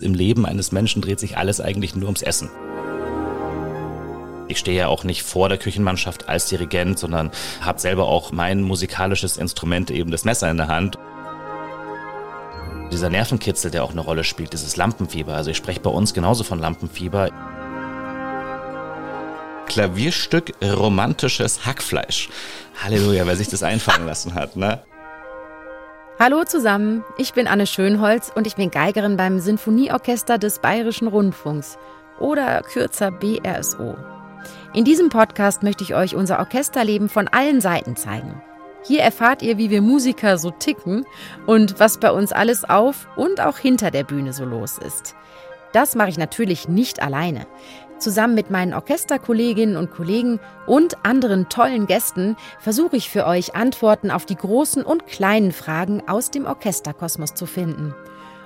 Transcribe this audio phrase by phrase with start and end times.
[0.00, 2.48] Im Leben eines Menschen dreht sich alles eigentlich nur ums Essen.
[4.46, 7.32] Ich stehe ja auch nicht vor der Küchenmannschaft als Dirigent, sondern
[7.62, 10.98] habe selber auch mein musikalisches Instrument, eben das Messer in der Hand.
[12.92, 15.34] Dieser Nervenkitzel, der auch eine Rolle spielt, dieses Lampenfieber.
[15.34, 17.30] Also ich spreche bei uns genauso von Lampenfieber.
[19.66, 22.28] Klavierstück romantisches Hackfleisch.
[22.84, 24.80] Halleluja, wer sich das einfallen lassen hat, ne?
[26.20, 31.78] Hallo zusammen, ich bin Anne Schönholz und ich bin Geigerin beim Sinfonieorchester des Bayerischen Rundfunks
[32.18, 33.96] oder kürzer BRSO.
[34.74, 38.42] In diesem Podcast möchte ich euch unser Orchesterleben von allen Seiten zeigen.
[38.82, 41.06] Hier erfahrt ihr, wie wir Musiker so ticken
[41.46, 45.14] und was bei uns alles auf und auch hinter der Bühne so los ist.
[45.72, 47.46] Das mache ich natürlich nicht alleine.
[47.98, 54.12] Zusammen mit meinen Orchesterkolleginnen und Kollegen und anderen tollen Gästen versuche ich für euch Antworten
[54.12, 57.94] auf die großen und kleinen Fragen aus dem Orchesterkosmos zu finden.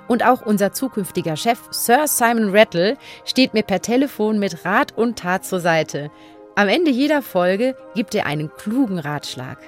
[0.07, 5.19] Und auch unser zukünftiger Chef Sir Simon Rattle steht mir per Telefon mit Rat und
[5.19, 6.09] Tat zur Seite.
[6.55, 9.59] Am Ende jeder Folge gibt er einen klugen Ratschlag.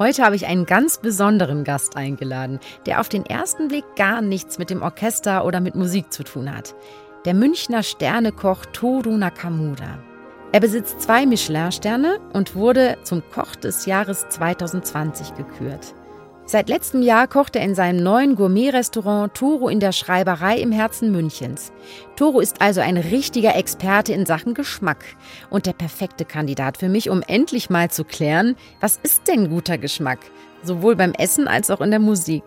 [0.00, 4.58] Heute habe ich einen ganz besonderen Gast eingeladen, der auf den ersten Blick gar nichts
[4.58, 6.74] mit dem Orchester oder mit Musik zu tun hat
[7.26, 9.98] der Münchner Sternekoch Toru Nakamura.
[10.52, 15.94] Er besitzt zwei Michelin-Sterne und wurde zum Koch des Jahres 2020 gekürt.
[16.46, 21.12] Seit letztem Jahr kocht er in seinem neuen Gourmet-Restaurant Toro in der Schreiberei im Herzen
[21.12, 21.72] Münchens.
[22.16, 25.04] Toro ist also ein richtiger Experte in Sachen Geschmack
[25.50, 29.78] und der perfekte Kandidat für mich, um endlich mal zu klären, was ist denn guter
[29.78, 30.18] Geschmack,
[30.64, 32.42] sowohl beim Essen als auch in der Musik.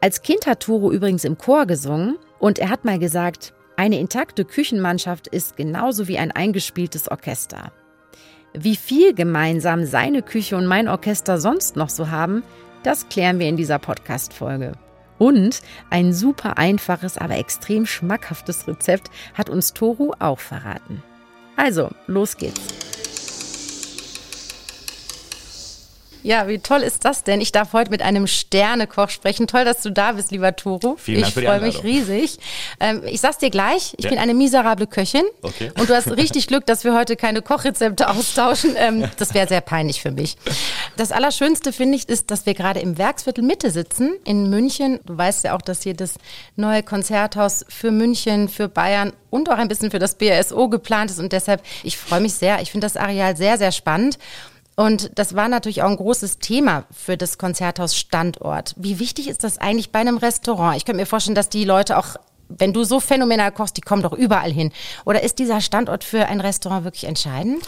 [0.00, 4.44] Als Kind hat Toro übrigens im Chor gesungen und er hat mal gesagt, eine intakte
[4.44, 7.70] Küchenmannschaft ist genauso wie ein eingespieltes Orchester.
[8.52, 12.42] Wie viel gemeinsam seine Küche und mein Orchester sonst noch so haben,
[12.82, 14.72] das klären wir in dieser Podcast-Folge.
[15.18, 21.04] Und ein super einfaches, aber extrem schmackhaftes Rezept hat uns Toru auch verraten.
[21.54, 22.97] Also, los geht's.
[26.22, 27.40] Ja, wie toll ist das denn?
[27.40, 29.46] Ich darf heute mit einem Sternekoch sprechen.
[29.46, 30.96] Toll, dass du da bist, lieber Toro.
[30.98, 32.38] Vielen Dank ich freue mich riesig.
[32.80, 34.10] Ähm, ich sag's dir gleich, ich ja.
[34.10, 35.24] bin eine miserable Köchin.
[35.42, 35.70] Okay.
[35.78, 38.74] Und du hast richtig Glück, dass wir heute keine Kochrezepte austauschen.
[38.76, 40.36] Ähm, das wäre sehr peinlich für mich.
[40.96, 45.00] Das Allerschönste, finde ich, ist, dass wir gerade im Werksviertel Mitte sitzen, in München.
[45.06, 46.14] Du weißt ja auch, dass hier das
[46.56, 51.20] neue Konzerthaus für München, für Bayern und auch ein bisschen für das BSO geplant ist.
[51.20, 52.60] Und deshalb, ich freue mich sehr.
[52.62, 54.18] Ich finde das Areal sehr, sehr spannend.
[54.78, 58.76] Und das war natürlich auch ein großes Thema für das Konzerthaus Standort.
[58.76, 60.76] Wie wichtig ist das eigentlich bei einem Restaurant?
[60.76, 62.14] Ich könnte mir vorstellen, dass die Leute auch
[62.48, 64.70] wenn du so phänomenal kochst, die kommen doch überall hin.
[65.04, 67.62] Oder ist dieser Standort für ein Restaurant wirklich entscheidend?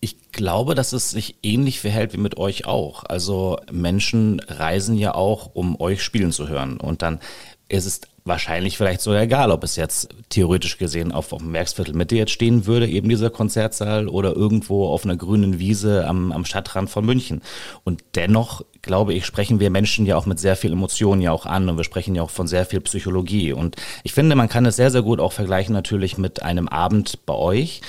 [0.00, 3.04] Ich glaube, dass es sich ähnlich verhält wie mit euch auch.
[3.04, 6.78] Also Menschen reisen ja auch, um euch spielen zu hören.
[6.78, 7.20] Und dann
[7.68, 11.94] ist es wahrscheinlich vielleicht sogar egal, ob es jetzt theoretisch gesehen auf, auf dem Werksviertel
[11.94, 16.44] Mitte jetzt stehen würde, eben dieser Konzertsaal oder irgendwo auf einer grünen Wiese am, am
[16.44, 17.42] Stadtrand von München.
[17.84, 21.46] Und dennoch, glaube ich, sprechen wir Menschen ja auch mit sehr viel Emotionen ja auch
[21.46, 23.52] an und wir sprechen ja auch von sehr viel Psychologie.
[23.52, 27.24] Und ich finde, man kann es sehr, sehr gut auch vergleichen natürlich mit einem Abend
[27.26, 27.80] bei euch,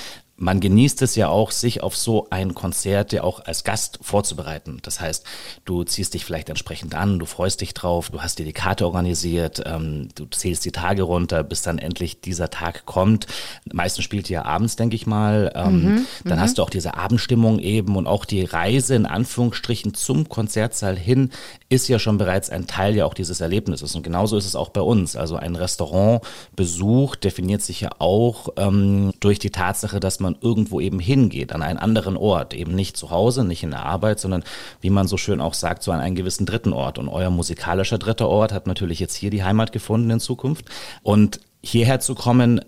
[0.41, 4.79] man genießt es ja auch, sich auf so ein Konzert ja auch als Gast vorzubereiten.
[4.81, 5.23] Das heißt,
[5.65, 8.85] du ziehst dich vielleicht entsprechend an, du freust dich drauf, du hast dir die Karte
[8.85, 13.27] organisiert, ähm, du zählst die Tage runter, bis dann endlich dieser Tag kommt.
[13.71, 15.51] Meistens spielt ihr ja abends, denke ich mal.
[15.53, 16.41] Ähm, mhm, dann mhm.
[16.41, 21.29] hast du auch diese Abendstimmung eben und auch die Reise in Anführungsstrichen zum Konzertsaal hin
[21.69, 23.95] ist ja schon bereits ein Teil ja auch dieses Erlebnisses.
[23.95, 25.15] Und genauso ist es auch bei uns.
[25.15, 30.79] Also ein Restaurantbesuch definiert sich ja auch ähm, durch die Tatsache, dass man man irgendwo
[30.79, 34.43] eben hingeht, an einen anderen Ort, eben nicht zu Hause, nicht in der Arbeit, sondern
[34.79, 36.97] wie man so schön auch sagt, so an einen gewissen dritten Ort.
[36.97, 40.65] Und euer musikalischer dritter Ort hat natürlich jetzt hier die Heimat gefunden in Zukunft.
[41.03, 42.61] Und hierher zu kommen,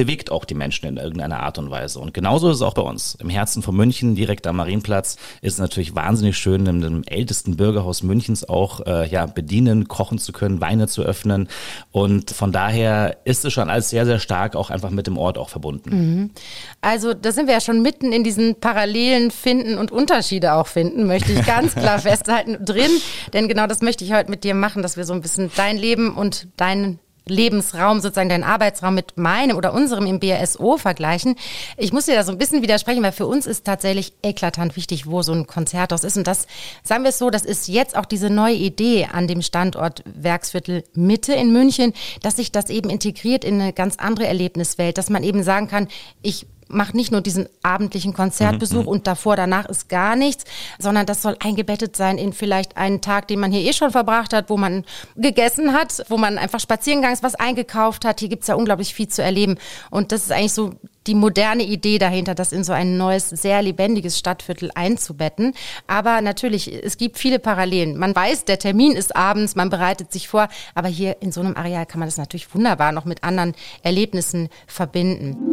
[0.00, 1.98] bewegt auch die Menschen in irgendeiner Art und Weise.
[1.98, 3.18] Und genauso ist es auch bei uns.
[3.20, 7.56] Im Herzen von München, direkt am Marienplatz, ist es natürlich wahnsinnig schön, in dem ältesten
[7.56, 11.48] Bürgerhaus Münchens auch äh, ja, bedienen, kochen zu können, Weine zu öffnen.
[11.92, 15.36] Und von daher ist es schon alles sehr, sehr stark auch einfach mit dem Ort
[15.36, 15.90] auch verbunden.
[15.90, 16.30] Mhm.
[16.80, 21.06] Also da sind wir ja schon mitten in diesen Parallelen finden und Unterschiede auch finden,
[21.06, 22.90] möchte ich ganz klar festhalten drin.
[23.34, 25.76] Denn genau das möchte ich heute mit dir machen, dass wir so ein bisschen dein
[25.76, 31.36] Leben und deinen Lebensraum, sozusagen deinen Arbeitsraum mit meinem oder unserem im BSO vergleichen.
[31.76, 35.06] Ich muss dir da so ein bisschen widersprechen, weil für uns ist tatsächlich eklatant wichtig,
[35.06, 36.16] wo so ein Konzerthaus ist.
[36.16, 36.46] Und das,
[36.82, 40.84] sagen wir es so, das ist jetzt auch diese neue Idee an dem Standort Werksviertel
[40.94, 45.22] Mitte in München, dass sich das eben integriert in eine ganz andere Erlebniswelt, dass man
[45.22, 45.88] eben sagen kann,
[46.22, 48.88] ich macht nicht nur diesen abendlichen Konzertbesuch mhm.
[48.88, 50.44] und davor, danach ist gar nichts,
[50.78, 54.32] sondern das soll eingebettet sein in vielleicht einen Tag, den man hier eh schon verbracht
[54.32, 54.84] hat, wo man
[55.16, 58.20] gegessen hat, wo man einfach spazierengangs was eingekauft hat.
[58.20, 59.58] Hier gibt's ja unglaublich viel zu erleben.
[59.90, 60.72] Und das ist eigentlich so
[61.06, 65.54] die moderne Idee dahinter, das in so ein neues, sehr lebendiges Stadtviertel einzubetten.
[65.86, 67.98] Aber natürlich, es gibt viele Parallelen.
[67.98, 71.56] Man weiß, der Termin ist abends, man bereitet sich vor, aber hier in so einem
[71.56, 75.49] Areal kann man das natürlich wunderbar noch mit anderen Erlebnissen verbinden.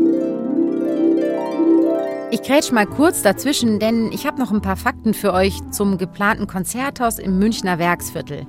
[2.29, 5.97] Ich grätsch mal kurz dazwischen, denn ich habe noch ein paar Fakten für euch zum
[5.97, 8.45] geplanten Konzerthaus im Münchner Werksviertel.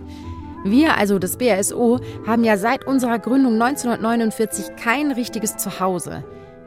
[0.64, 6.25] Wir, also das BSO, haben ja seit unserer Gründung 1949 kein richtiges Zuhause.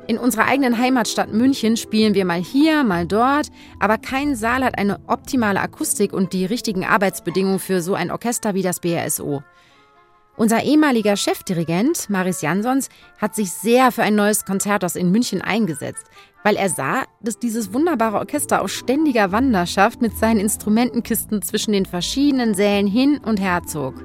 [0.07, 3.49] In unserer eigenen Heimatstadt München spielen wir mal hier, mal dort,
[3.81, 8.53] aber kein Saal hat eine optimale Akustik und die richtigen Arbeitsbedingungen für so ein Orchester
[8.53, 9.43] wie das BRSO.
[10.37, 16.05] Unser ehemaliger Chefdirigent, Maris Jansons, hat sich sehr für ein neues Konzerthaus in München eingesetzt,
[16.43, 21.85] weil er sah, dass dieses wunderbare Orchester auf ständiger Wanderschaft mit seinen Instrumentenkisten zwischen den
[21.85, 23.95] verschiedenen Sälen hin und her zog.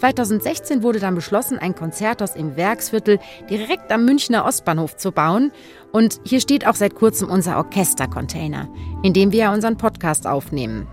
[0.00, 3.18] 2016 wurde dann beschlossen, ein Konzerthaus im Werksviertel
[3.50, 5.52] direkt am Münchner Ostbahnhof zu bauen.
[5.92, 8.68] Und hier steht auch seit kurzem unser Orchestercontainer,
[9.02, 10.86] in dem wir unseren Podcast aufnehmen.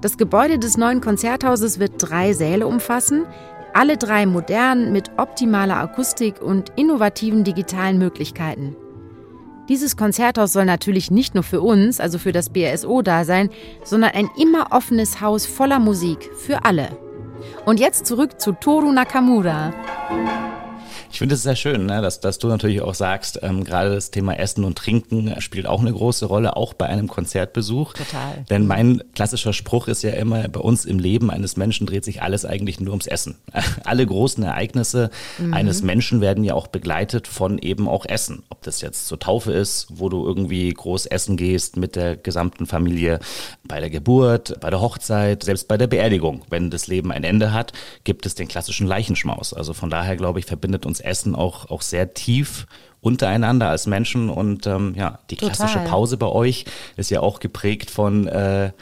[0.00, 3.24] Das Gebäude des neuen Konzerthauses wird drei Säle umfassen,
[3.72, 8.76] alle drei modern mit optimaler Akustik und innovativen digitalen Möglichkeiten.
[9.68, 13.48] Dieses Konzerthaus soll natürlich nicht nur für uns, also für das BSO da sein,
[13.82, 16.98] sondern ein immer offenes Haus voller Musik für alle.
[17.64, 19.72] Und jetzt zurück zu Toru Nakamura.
[21.14, 24.10] Ich finde es sehr schön, ne, dass, dass du natürlich auch sagst, ähm, gerade das
[24.10, 27.92] Thema Essen und Trinken spielt auch eine große Rolle, auch bei einem Konzertbesuch.
[27.92, 28.44] Total.
[28.50, 32.20] Denn mein klassischer Spruch ist ja immer, bei uns im Leben eines Menschen dreht sich
[32.20, 33.36] alles eigentlich nur ums Essen.
[33.84, 35.54] Alle großen Ereignisse mhm.
[35.54, 38.42] eines Menschen werden ja auch begleitet von eben auch Essen.
[38.50, 42.66] Ob das jetzt zur Taufe ist, wo du irgendwie groß essen gehst mit der gesamten
[42.66, 43.20] Familie,
[43.62, 46.42] bei der Geburt, bei der Hochzeit, selbst bei der Beerdigung.
[46.50, 47.72] Wenn das Leben ein Ende hat,
[48.02, 49.54] gibt es den klassischen Leichenschmaus.
[49.54, 52.66] Also von daher, glaube ich, verbindet uns Essen auch, auch sehr tief
[53.00, 54.30] untereinander als Menschen.
[54.30, 55.88] Und ähm, ja, die klassische Total.
[55.88, 56.64] Pause bei euch
[56.96, 58.72] ist ja auch geprägt von äh,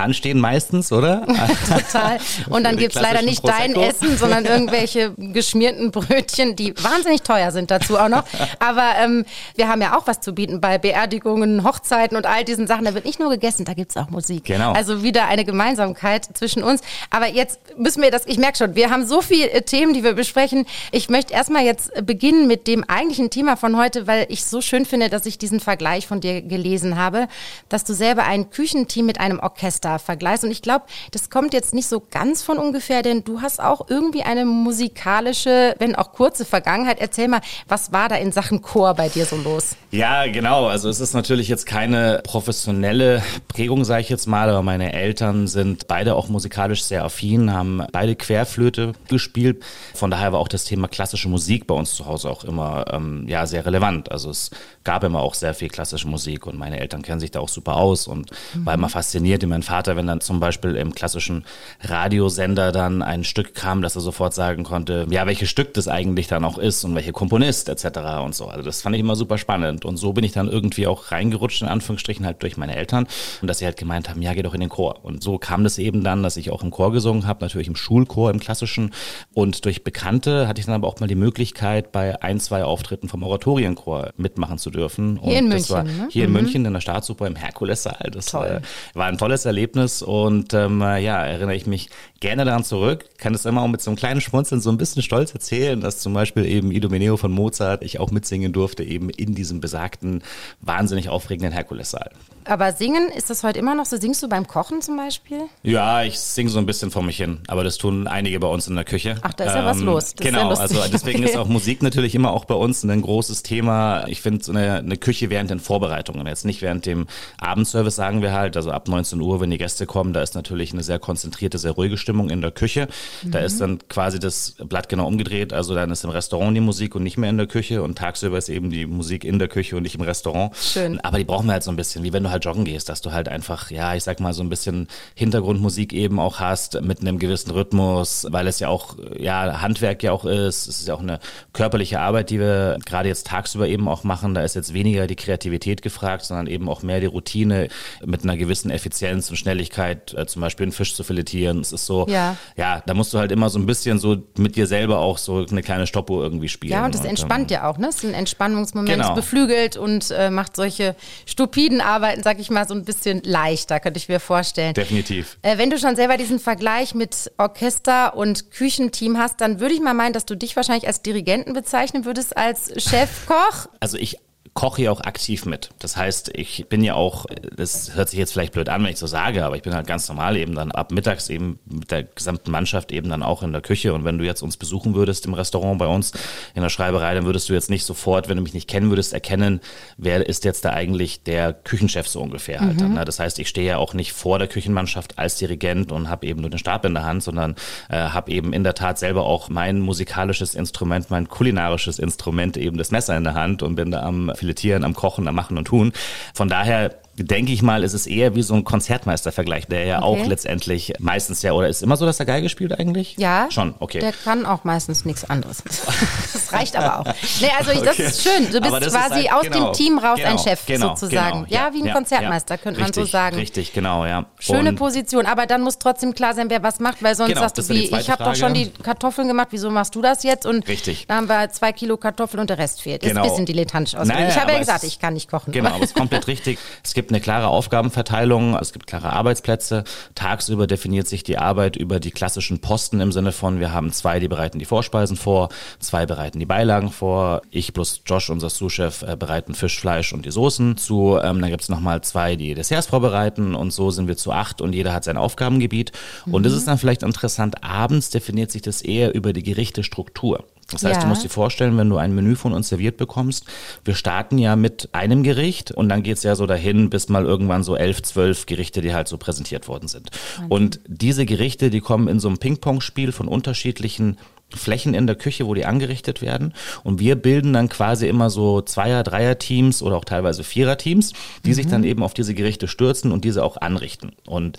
[0.00, 1.26] anstehen meistens, oder?
[1.68, 2.18] Total.
[2.48, 3.74] Und dann gibt's leider nicht Prosecco.
[3.74, 8.24] dein Essen, sondern irgendwelche geschmierten Brötchen, die wahnsinnig teuer sind dazu auch noch.
[8.58, 9.24] Aber ähm,
[9.54, 12.84] wir haben ja auch was zu bieten bei Beerdigungen, Hochzeiten und all diesen Sachen.
[12.84, 14.44] Da wird nicht nur gegessen, da gibt's auch Musik.
[14.44, 14.72] Genau.
[14.72, 16.80] Also wieder eine Gemeinsamkeit zwischen uns.
[17.10, 20.04] Aber jetzt müssen wir das, ich merke schon, wir haben so viele äh, Themen, die
[20.04, 20.66] wir besprechen.
[20.92, 24.84] Ich möchte erstmal jetzt beginnen mit dem eigentlichen Thema von heute, weil ich so schön
[24.84, 27.28] finde, dass ich diesen Vergleich von dir gelesen habe,
[27.68, 30.44] dass du selber ein Küchenteam mit einem Orchester da vergleichst.
[30.44, 33.88] Und ich glaube, das kommt jetzt nicht so ganz von ungefähr, denn du hast auch
[33.88, 36.98] irgendwie eine musikalische, wenn auch kurze Vergangenheit.
[37.00, 39.76] Erzähl mal, was war da in Sachen Chor bei dir so los?
[39.90, 40.66] Ja, genau.
[40.66, 45.46] Also es ist natürlich jetzt keine professionelle Prägung, sage ich jetzt mal, aber meine Eltern
[45.46, 49.62] sind beide auch musikalisch sehr affin, haben beide Querflöte gespielt.
[49.94, 53.24] Von daher war auch das Thema klassische Musik bei uns zu Hause auch immer ähm,
[53.26, 54.10] ja sehr relevant.
[54.12, 54.50] Also es
[54.84, 57.76] gab immer auch sehr viel klassische Musik und meine Eltern kennen sich da auch super
[57.76, 58.66] aus und mhm.
[58.66, 61.46] war immer fasziniert, wie mein Vater Vater, wenn dann zum Beispiel im klassischen
[61.80, 66.26] Radiosender dann ein Stück kam, dass er sofort sagen konnte, ja, welches Stück das eigentlich
[66.26, 67.86] dann auch ist und welcher Komponist etc.
[68.22, 68.48] und so.
[68.48, 69.86] Also das fand ich immer super spannend.
[69.86, 73.06] Und so bin ich dann irgendwie auch reingerutscht, in Anführungsstrichen, halt durch meine Eltern
[73.40, 75.02] und dass sie halt gemeint haben, ja, geh doch in den Chor.
[75.02, 77.76] Und so kam das eben dann, dass ich auch im Chor gesungen habe, natürlich im
[77.76, 78.92] Schulchor, im klassischen.
[79.32, 83.08] Und durch Bekannte hatte ich dann aber auch mal die Möglichkeit, bei ein, zwei Auftritten
[83.08, 85.18] vom Oratorienchor mitmachen zu dürfen.
[85.22, 85.74] Hier und in München.
[85.74, 86.08] War ne?
[86.10, 86.36] Hier mhm.
[86.36, 88.10] in München in der Staatsoper im Herkulessaal.
[88.12, 88.60] Das Toll.
[88.62, 89.69] Äh, war ein tolles Erlebnis.
[89.70, 93.06] Erlebnis und ähm, ja, erinnere ich mich gerne daran zurück.
[93.18, 95.98] Kann es immer auch mit so einem kleinen Schmunzeln so ein bisschen stolz erzählen, dass
[95.98, 100.22] zum Beispiel eben Idomeneo von Mozart ich auch mitsingen durfte, eben in diesem besagten,
[100.60, 102.10] wahnsinnig aufregenden Herkulessaal.
[102.44, 103.96] Aber singen, ist das heute immer noch so?
[103.96, 105.42] Singst du beim Kochen zum Beispiel?
[105.62, 108.66] Ja, ich singe so ein bisschen vor mich hin, aber das tun einige bei uns
[108.66, 109.16] in der Küche.
[109.22, 110.14] Ach, da ist ja was ähm, los.
[110.14, 113.42] Das genau, ja also deswegen ist auch Musik natürlich immer auch bei uns ein großes
[113.42, 114.06] Thema.
[114.08, 117.06] Ich finde so eine, eine Küche während den Vorbereitungen, jetzt nicht während dem
[117.38, 120.72] Abendservice sagen wir halt, also ab 19 Uhr, wenn die Gäste kommen, da ist natürlich
[120.72, 122.88] eine sehr konzentrierte, sehr ruhige Stimmung in der Küche.
[123.22, 123.30] Mhm.
[123.30, 126.96] Da ist dann quasi das Blatt genau umgedreht, also dann ist im Restaurant die Musik
[126.96, 129.76] und nicht mehr in der Küche und tagsüber ist eben die Musik in der Küche
[129.76, 130.56] und nicht im Restaurant.
[130.56, 130.98] Schön.
[131.00, 133.00] Aber die brauchen wir halt so ein bisschen, wie wenn du halt joggen gehst, dass
[133.00, 137.00] du halt einfach, ja, ich sag mal, so ein bisschen Hintergrundmusik eben auch hast mit
[137.00, 140.66] einem gewissen Rhythmus, weil es ja auch, ja, Handwerk ja auch ist.
[140.66, 141.20] Es ist ja auch eine
[141.52, 144.34] körperliche Arbeit, die wir gerade jetzt tagsüber eben auch machen.
[144.34, 147.68] Da ist jetzt weniger die Kreativität gefragt, sondern eben auch mehr die Routine
[148.04, 151.60] mit einer gewissen Effizienz und Schnelligkeit, äh, zum Beispiel einen Fisch zu filetieren.
[151.60, 152.36] Es ist so, so, ja.
[152.56, 155.46] ja, da musst du halt immer so ein bisschen so mit dir selber auch so
[155.50, 156.72] eine kleine Stoppuhr irgendwie spielen.
[156.72, 157.86] Ja, und das entspannt ähm, ja auch, ne?
[157.86, 159.14] Das ist ein Entspannungsmoment, genau.
[159.14, 160.94] beflügelt und äh, macht solche
[161.26, 164.74] stupiden Arbeiten, sag ich mal, so ein bisschen leichter, könnte ich mir vorstellen.
[164.74, 165.38] Definitiv.
[165.42, 169.80] Äh, wenn du schon selber diesen Vergleich mit Orchester und Küchenteam hast, dann würde ich
[169.80, 173.68] mal meinen, dass du dich wahrscheinlich als Dirigenten bezeichnen würdest, als Chefkoch.
[173.80, 174.18] Also ich
[174.54, 175.70] koche ja auch aktiv mit.
[175.78, 177.26] Das heißt, ich bin ja auch,
[177.56, 179.86] das hört sich jetzt vielleicht blöd an, wenn ich so sage, aber ich bin halt
[179.86, 183.52] ganz normal eben dann ab mittags eben mit der gesamten Mannschaft eben dann auch in
[183.52, 183.94] der Küche.
[183.94, 186.12] Und wenn du jetzt uns besuchen würdest im Restaurant bei uns
[186.54, 189.12] in der Schreiberei, dann würdest du jetzt nicht sofort, wenn du mich nicht kennen würdest,
[189.12, 189.60] erkennen,
[189.96, 192.74] wer ist jetzt da eigentlich der Küchenchef so ungefähr halt.
[192.74, 192.78] Mhm.
[192.78, 193.04] Dann, ne?
[193.04, 196.40] Das heißt, ich stehe ja auch nicht vor der Küchenmannschaft als Dirigent und habe eben
[196.40, 197.54] nur den Stab in der Hand, sondern
[197.88, 202.76] äh, habe eben in der Tat selber auch mein musikalisches Instrument, mein kulinarisches Instrument, eben
[202.78, 205.66] das Messer in der Hand und bin da am Filetieren, am Kochen, am Machen und
[205.66, 205.92] Tun.
[206.34, 210.22] Von daher denke ich mal, ist es eher wie so ein Konzertmeistervergleich, der ja okay.
[210.22, 213.16] auch letztendlich meistens ja, oder ist immer so, dass er Geige spielt eigentlich?
[213.18, 213.48] Ja.
[213.50, 214.00] Schon, okay.
[214.00, 215.62] Der kann auch meistens nichts anderes.
[216.32, 217.14] das reicht aber auch.
[217.40, 218.06] Nee, also ich, das okay.
[218.06, 218.50] ist schön.
[218.50, 221.44] Du bist quasi halt, aus genau, dem Team raus genau, ein Chef genau, sozusagen.
[221.44, 223.36] Genau, ja, wie ein ja, Konzertmeister, ja, könnte richtig, man so sagen.
[223.36, 224.26] Richtig, genau, ja.
[224.38, 227.40] Schöne Und Position, aber dann muss trotzdem klar sein, wer was macht, weil sonst genau,
[227.42, 230.46] sagst du, wie, ich habe doch schon die Kartoffeln gemacht, wieso machst du das jetzt?
[230.46, 231.06] Und richtig.
[231.06, 233.04] da haben wir zwei Kilo Kartoffeln und der Rest fehlt.
[233.04, 234.30] Ist ein bisschen dilettantisch ausgedrückt.
[234.30, 235.52] Ich habe ja gesagt, ich kann nicht kochen.
[235.52, 236.58] Genau, aber es ist komplett richtig.
[236.82, 239.84] Es gibt eine klare Aufgabe Aufgabenverteilung, es gibt klare Arbeitsplätze.
[240.14, 244.18] Tagsüber definiert sich die Arbeit über die klassischen Posten im Sinne von, wir haben zwei,
[244.18, 245.48] die bereiten die Vorspeisen vor,
[245.78, 250.26] zwei bereiten die Beilagen vor, ich plus Josh, unser Sous-Chef, äh, bereiten Fisch, Fleisch und
[250.26, 251.18] die Soßen zu.
[251.22, 254.60] Ähm, dann gibt es nochmal zwei, die Desserts vorbereiten und so sind wir zu acht
[254.60, 255.92] und jeder hat sein Aufgabengebiet.
[256.26, 256.34] Mhm.
[256.34, 260.44] Und das ist dann vielleicht interessant, abends definiert sich das eher über die Gerichtestruktur.
[260.70, 261.02] Das heißt, ja.
[261.02, 263.44] du musst dir vorstellen, wenn du ein Menü von uns serviert bekommst,
[263.84, 267.62] wir starten ja mit einem Gericht und dann geht's ja so dahin, bis mal irgendwann
[267.62, 270.10] so elf, zwölf Gerichte, die halt so präsentiert worden sind.
[270.36, 270.50] Wahnsinn.
[270.50, 274.16] Und diese Gerichte, die kommen in so einem Ping-Pong-Spiel von unterschiedlichen
[274.52, 276.54] Flächen in der Küche, wo die angerichtet werden.
[276.82, 281.12] Und wir bilden dann quasi immer so Zweier-, Dreier-Teams oder auch teilweise Vierer-Teams,
[281.44, 281.54] die mhm.
[281.54, 284.12] sich dann eben auf diese Gerichte stürzen und diese auch anrichten.
[284.26, 284.58] Und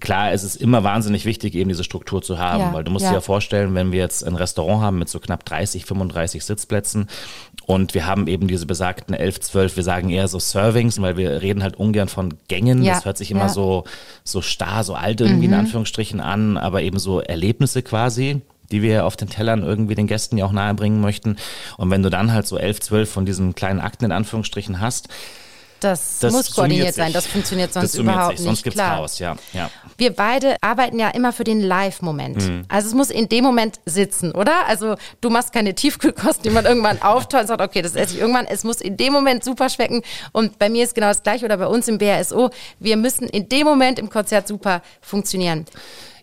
[0.00, 3.04] klar, es ist immer wahnsinnig wichtig, eben diese Struktur zu haben, ja, weil du musst
[3.04, 3.10] ja.
[3.10, 7.08] dir ja vorstellen, wenn wir jetzt ein Restaurant haben mit so knapp 30, 35 Sitzplätzen
[7.64, 11.42] und wir haben eben diese besagten 11, 12, wir sagen eher so Servings, weil wir
[11.42, 12.82] reden halt ungern von Gängen.
[12.82, 13.84] Ja, das hört sich immer so,
[14.22, 15.54] so starr, so alt irgendwie mhm.
[15.54, 20.08] in Anführungsstrichen an, aber eben so Erlebnisse quasi die wir auf den Tellern irgendwie den
[20.08, 21.36] Gästen ja auch nahebringen möchten.
[21.76, 25.08] Und wenn du dann halt so 11, 12 von diesen kleinen Akten in Anführungsstrichen hast,
[25.80, 28.40] das, das muss koordiniert sein, das funktioniert sonst das überhaupt sich.
[28.40, 28.46] nicht.
[28.46, 28.96] Sonst gibt's Klar.
[28.96, 29.70] Chaos, ja, ja.
[29.98, 32.36] Wir beide arbeiten ja immer für den Live-Moment.
[32.36, 32.64] Mhm.
[32.68, 34.66] Also es muss in dem Moment sitzen, oder?
[34.66, 38.20] Also du machst keine Tiefkühlkost, die man irgendwann aufteilt und sagt, okay, das esse ich
[38.20, 38.46] irgendwann.
[38.46, 40.02] Es muss in dem Moment super schmecken.
[40.32, 42.50] Und bei mir ist genau das gleiche oder bei uns im BRSO.
[42.78, 45.66] Wir müssen in dem Moment im Konzert super funktionieren.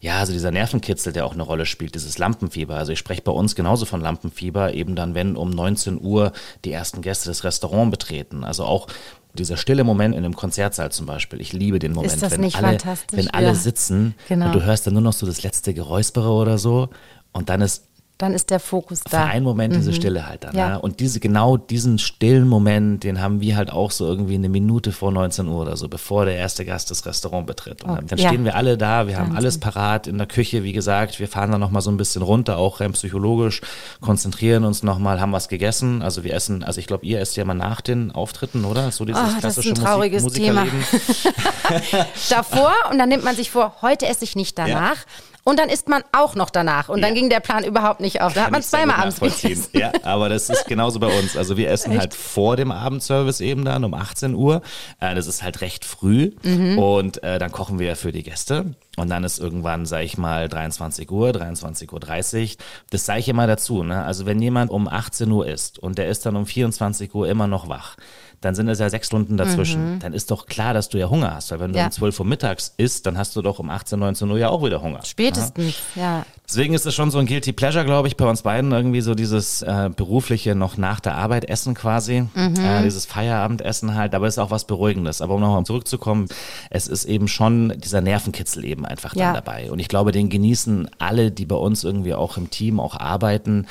[0.04, 2.76] Ja, also dieser Nervenkitzel, der auch eine Rolle spielt, dieses Lampenfieber.
[2.76, 6.34] Also ich spreche bei uns genauso von Lampenfieber, eben dann, wenn um 19 Uhr
[6.66, 8.44] die ersten Gäste das Restaurant betreten.
[8.44, 8.88] Also auch
[9.34, 12.78] dieser stille Moment in einem Konzertsaal zum Beispiel, ich liebe den Moment, wenn, alle,
[13.12, 14.48] wenn alle sitzen genau.
[14.48, 16.90] und du hörst dann nur noch so das letzte Geräuspere oder so
[17.32, 17.88] und dann ist
[18.20, 19.10] dann ist der Fokus da.
[19.10, 19.78] Für einen Moment mhm.
[19.78, 20.56] diese Stille halt dann.
[20.56, 20.70] Ja.
[20.70, 20.80] Ne?
[20.80, 24.92] Und diese, genau diesen stillen Moment, den haben wir halt auch so irgendwie eine Minute
[24.92, 27.84] vor 19 Uhr oder so, bevor der erste Gast das Restaurant betritt.
[27.84, 28.30] Und oh, dann, ja.
[28.30, 29.32] stehen wir alle da, wir Wahnsinn.
[29.32, 32.22] haben alles parat in der Küche, wie gesagt, wir fahren dann nochmal so ein bisschen
[32.22, 33.62] runter, auch rein psychologisch,
[34.00, 36.04] konzentrieren uns nochmal, haben was gegessen.
[36.04, 38.92] Also wir essen, also ich glaube, ihr esst ja mal nach den Auftritten, oder?
[38.92, 40.68] So dieses oh, klassische das ist ein trauriges Musik Thema.
[42.30, 44.98] Davor und dann nimmt man sich vor, heute esse ich nicht danach.
[44.98, 45.33] Ja.
[45.46, 46.88] Und dann isst man auch noch danach.
[46.90, 47.08] Und ja.
[47.08, 48.34] dann ging der Plan überhaupt nicht auf.
[48.34, 49.70] Da Kann hat man zweimal abends gegessen.
[49.74, 51.36] Ja, aber das ist genauso bei uns.
[51.36, 52.00] Also wir essen Echt?
[52.00, 54.62] halt vor dem Abendservice eben dann um 18 Uhr.
[55.02, 56.32] Äh, das ist halt recht früh.
[56.44, 56.80] Mhm.
[56.80, 58.76] Und äh, dann kochen wir für die Gäste.
[58.96, 62.58] Und dann ist irgendwann, sag ich mal, 23 Uhr, 23.30 Uhr.
[62.92, 63.84] Das sage ich immer dazu.
[63.84, 64.04] Ne?
[64.04, 67.48] Also wenn jemand um 18 Uhr isst und der ist dann um 24 Uhr immer
[67.48, 67.98] noch wach,
[68.44, 69.96] dann sind es ja sechs Stunden dazwischen.
[69.96, 70.00] Mhm.
[70.00, 71.52] Dann ist doch klar, dass du ja Hunger hast.
[71.52, 71.86] Weil wenn du ja.
[71.86, 74.64] um 12 Uhr mittags isst, dann hast du doch um 18, 19 Uhr ja auch
[74.64, 75.00] wieder Hunger.
[75.06, 76.02] Spätestens, ja.
[76.02, 76.26] ja.
[76.46, 79.16] Deswegen ist es schon so ein Guilty Pleasure, glaube ich, bei uns beiden irgendwie so
[79.16, 82.26] dieses äh, berufliche noch nach der Arbeit essen quasi.
[82.34, 82.56] Mhm.
[82.58, 84.14] Äh, dieses Feierabendessen halt.
[84.14, 85.22] Aber es ist auch was Beruhigendes.
[85.22, 86.28] Aber um nochmal zurückzukommen,
[86.70, 89.28] es ist eben schon dieser Nervenkitzel eben einfach ja.
[89.28, 89.72] dann dabei.
[89.72, 93.68] Und ich glaube, den genießen alle, die bei uns irgendwie auch im Team auch arbeiten.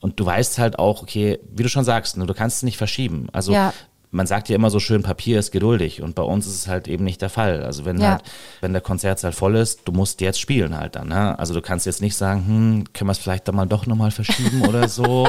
[0.00, 2.78] Und du weißt halt auch, okay, wie du schon sagst, ne, du kannst es nicht
[2.78, 3.26] verschieben.
[3.32, 3.74] Also ja
[4.16, 6.88] man sagt ja immer so schön, Papier ist geduldig und bei uns ist es halt
[6.88, 7.62] eben nicht der Fall.
[7.62, 8.12] Also wenn ja.
[8.12, 8.22] halt,
[8.62, 11.08] wenn der Konzertsaal voll ist, du musst jetzt spielen halt dann.
[11.08, 11.38] Ne?
[11.38, 14.10] Also du kannst jetzt nicht sagen, hm, können wir es vielleicht dann mal doch nochmal
[14.10, 15.04] verschieben oder so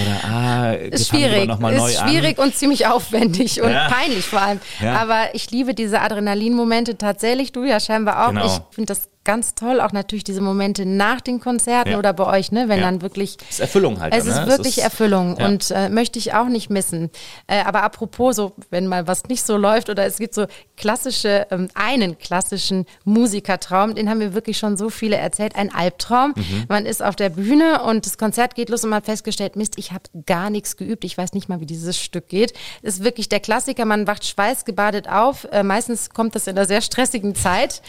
[0.00, 2.46] oder ah, ist schwierig, noch mal ist schwierig an.
[2.46, 3.88] und ziemlich aufwendig und ja.
[3.88, 4.60] peinlich vor allem.
[4.80, 4.96] Ja.
[4.96, 7.52] Aber ich liebe diese Adrenalinmomente tatsächlich.
[7.52, 8.30] Du ja scheinbar auch.
[8.30, 8.46] Genau.
[8.46, 11.98] Ich finde das ganz toll, auch natürlich diese Momente nach den Konzerten Ja.
[11.98, 12.86] oder bei euch, ne, wenn Ja.
[12.86, 14.14] dann wirklich Es ist Erfüllung halt.
[14.14, 14.30] es ne?
[14.32, 15.46] ist wirklich Erfüllung ja.
[15.46, 17.10] und äh, möchte ich auch nicht missen.
[17.46, 21.46] Äh, aber apropos, so wenn mal was nicht so läuft oder es gibt so klassische,
[21.50, 26.34] ähm, einen klassischen Musikertraum, den haben mir wirklich schon so viele erzählt, ein Albtraum.
[26.36, 26.64] Mhm.
[26.68, 29.74] Man ist auf der Bühne und das Konzert geht los und man hat festgestellt, Mist,
[29.78, 32.52] ich habe gar nichts geübt, ich weiß nicht mal, wie dieses Stück geht.
[32.82, 35.46] Ist wirklich der Klassiker, man wacht schweißgebadet auf.
[35.52, 37.82] Äh, meistens kommt das in einer sehr stressigen Zeit.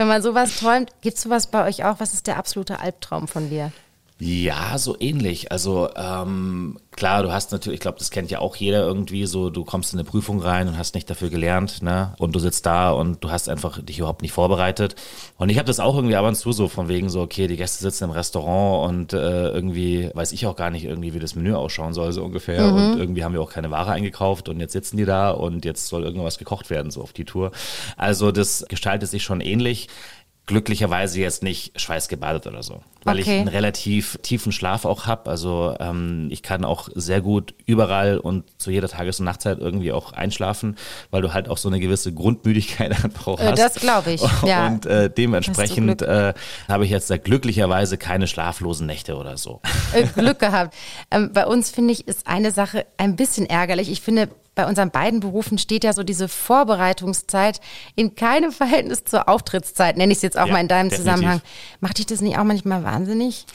[0.00, 2.00] Wenn man sowas träumt, gibt es sowas bei euch auch?
[2.00, 3.70] Was ist der absolute Albtraum von dir?
[4.22, 5.50] Ja, so ähnlich.
[5.50, 9.48] Also ähm, klar, du hast natürlich, ich glaube, das kennt ja auch jeder irgendwie so,
[9.48, 12.14] du kommst in eine Prüfung rein und hast nicht dafür gelernt, ne?
[12.18, 14.94] Und du sitzt da und du hast einfach dich überhaupt nicht vorbereitet.
[15.38, 17.56] Und ich habe das auch irgendwie ab und zu so von wegen so, okay, die
[17.56, 21.34] Gäste sitzen im Restaurant und äh, irgendwie weiß ich auch gar nicht irgendwie, wie das
[21.34, 22.74] Menü ausschauen soll, so ungefähr.
[22.74, 25.86] Und irgendwie haben wir auch keine Ware eingekauft und jetzt sitzen die da und jetzt
[25.86, 27.52] soll irgendwas gekocht werden, so auf die Tour.
[27.96, 29.88] Also das gestaltet sich schon ähnlich.
[30.50, 33.38] Glücklicherweise jetzt nicht schweißgebadet oder so, weil ich Okay.
[33.38, 35.30] einen relativ tiefen Schlaf auch habe.
[35.30, 39.92] Also ähm, ich kann auch sehr gut überall und zu jeder Tages- und Nachtzeit irgendwie
[39.92, 40.74] auch einschlafen,
[41.12, 43.58] weil du halt auch so eine gewisse Grundmüdigkeit einfach auch Äh, hast.
[43.60, 44.66] das glaube ich, ja.
[44.66, 46.34] Und äh, dementsprechend äh,
[46.68, 49.60] habe ich jetzt da glücklicherweise keine schlaflosen Nächte oder so.
[49.92, 50.74] äh, Glück gehabt.
[51.12, 53.88] Ähm, bei uns finde ich, ist eine Sache ein bisschen ärgerlich.
[53.88, 54.28] Ich finde,
[54.60, 57.60] bei unseren beiden Berufen steht ja so diese Vorbereitungszeit
[57.96, 61.14] in keinem Verhältnis zur Auftrittszeit, nenne ich es jetzt auch Ja, mal in deinem definitiv.
[61.14, 61.40] Zusammenhang.
[61.80, 63.46] Macht dich das nicht auch manchmal wahnsinnig?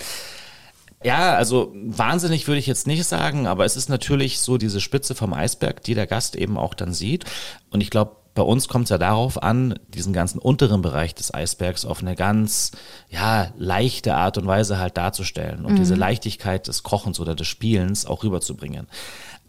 [1.03, 5.13] Ja, also wahnsinnig würde ich jetzt nicht sagen, aber es ist natürlich so diese Spitze
[5.13, 7.25] vom Eisberg, die der Gast eben auch dann sieht.
[7.69, 11.31] Und ich glaube, bei uns kommt es ja darauf an, diesen ganzen unteren Bereich des
[11.31, 12.71] Eisbergs auf eine ganz
[13.09, 18.07] ja, leichte Art und Weise halt darzustellen und diese Leichtigkeit des Kochens oder des Spielens
[18.07, 18.87] auch rüberzubringen.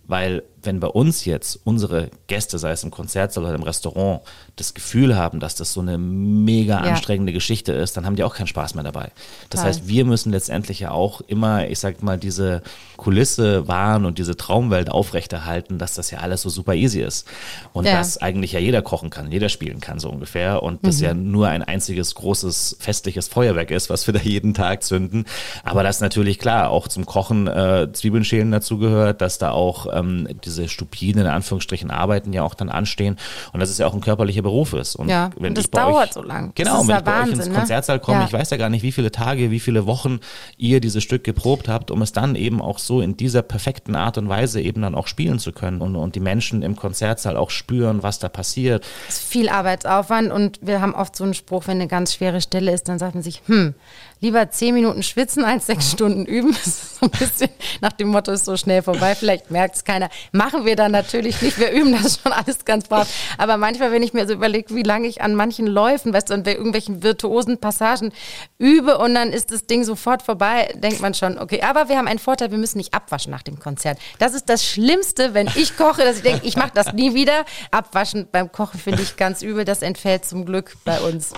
[0.06, 4.20] Weil wenn bei uns jetzt unsere Gäste, sei es im Konzertsaal oder im Restaurant,
[4.56, 6.90] das Gefühl haben, dass das so eine mega Ja.
[6.92, 9.10] anstrengende Geschichte ist, dann haben die auch keinen Spaß mehr dabei.
[9.50, 9.66] Das Total.
[9.66, 12.62] heißt, wir müssen letztendlich ja auch immer, ich sag mal, diese
[12.96, 17.26] Kulisse wahren und diese Traumwelt aufrechterhalten, dass das ja alles so super easy ist.
[17.72, 17.98] Und Ja.
[17.98, 20.62] dass eigentlich ja jeder kochen kann, jeder spielen kann, so ungefähr.
[20.62, 24.82] Und das ja nur ein einziges großes festliches Feuerwerk ist, was wir da jeden Tag
[24.82, 25.24] zünden.
[25.62, 29.86] Aber das natürlich klar, auch zum Kochen äh, Zwiebeln schälen dazu gehört, dass da auch
[29.92, 33.16] ähm, diese stupiden, in Anführungsstrichen, Arbeiten ja auch dann anstehen.
[33.52, 34.96] Und dass es ja auch ein körperlicher Beruf ist.
[34.96, 36.52] Und Ja, wenn und das dauert euch, so lang.
[36.54, 37.54] Das Genau, wenn ich bei euch ins ne?
[37.54, 38.24] Konzertsaal komme, Ja.
[38.26, 40.20] ich weiß ja gar nicht, wie viele Tage, wie viele Wochen
[40.56, 44.18] ihr dieses Stück geprobt habt, um es dann eben auch so in dieser perfekten Art
[44.18, 47.50] und Weise eben dann auch spielen zu können und, und die Menschen im Konzertsaal auch
[47.50, 48.84] spüren, was da passiert.
[49.08, 52.40] Es ist viel Arbeitsaufwand und wir haben oft so einen Spruch, wenn eine ganz schwere
[52.40, 53.74] Stelle ist, dann sagt man sich, hm,
[54.20, 56.56] lieber zehn Minuten schwitzen als sechs Stunden üben.
[56.66, 57.50] Das ist so ein bisschen
[57.80, 60.08] nach dem Motto, ist so schnell vorbei, vielleicht merkt es keiner.
[60.32, 63.08] Machen wir dann natürlich nicht, wir üben das schon alles ganz brav.
[63.36, 66.34] Aber manchmal, wenn ich mir so überlege, wie lange ich an manchen Läufen, weißt du,
[66.34, 68.12] an irgendwelchen virtuosen Passagen
[68.58, 72.08] übe und dann ist das Ding sofort vorbei, denkt man schon, okay, aber wir haben
[72.08, 73.98] einen Vorteil, wir müssen nicht abwaschen nach dem Konzert.
[74.18, 77.44] Das ist das Schlimmste, wenn ich koche, dass ich denke, ich mache das nie wieder.
[77.70, 81.32] Abwaschen beim Kochen finde ich ganz übel, das entfällt zum Glück bei uns.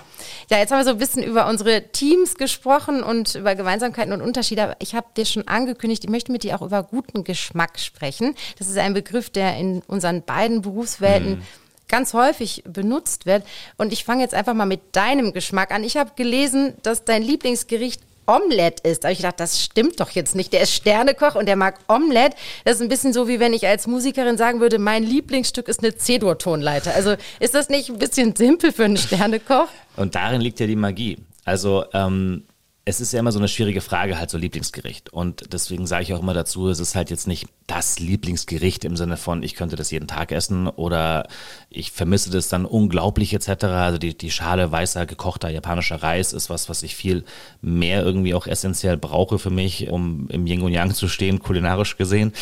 [0.48, 2.67] Ja, jetzt haben wir so ein bisschen über unsere Teams gesprochen
[3.02, 4.62] und über Gemeinsamkeiten und Unterschiede.
[4.62, 8.34] Aber ich habe dir schon angekündigt, ich möchte mit dir auch über guten Geschmack sprechen.
[8.58, 11.42] Das ist ein Begriff, der in unseren beiden Berufswelten
[11.88, 13.44] ganz häufig benutzt wird.
[13.76, 15.82] Und ich fange jetzt einfach mal mit deinem Geschmack an.
[15.84, 19.02] Ich habe gelesen, dass dein Lieblingsgericht Omelette ist.
[19.02, 20.52] Da habe ich gedacht, das stimmt doch jetzt nicht.
[20.52, 22.36] Der ist Sternekoch und der mag Omelette.
[22.64, 25.80] Das ist ein bisschen so, wie wenn ich als Musikerin sagen würde, mein Lieblingsstück ist
[25.82, 26.94] eine C-Dur-Tonleiter.
[26.94, 29.68] Also ist das nicht ein bisschen simpel für einen Sternekoch?
[29.96, 31.16] Und darin liegt ja die Magie.
[31.46, 32.44] Also ähm,
[32.88, 35.12] es ist ja immer so eine schwierige Frage, halt so Lieblingsgericht.
[35.12, 38.96] Und deswegen sage ich auch immer dazu, es ist halt jetzt nicht das Lieblingsgericht im
[38.96, 41.28] Sinne von, ich könnte das jeden Tag essen oder
[41.68, 43.64] ich vermisse das dann unglaublich etc.
[43.64, 47.24] Also die, die Schale weißer, gekochter japanischer Reis ist was, was ich viel
[47.60, 51.98] mehr irgendwie auch essentiell brauche für mich, um im Yin und Yang zu stehen, kulinarisch
[51.98, 52.32] gesehen.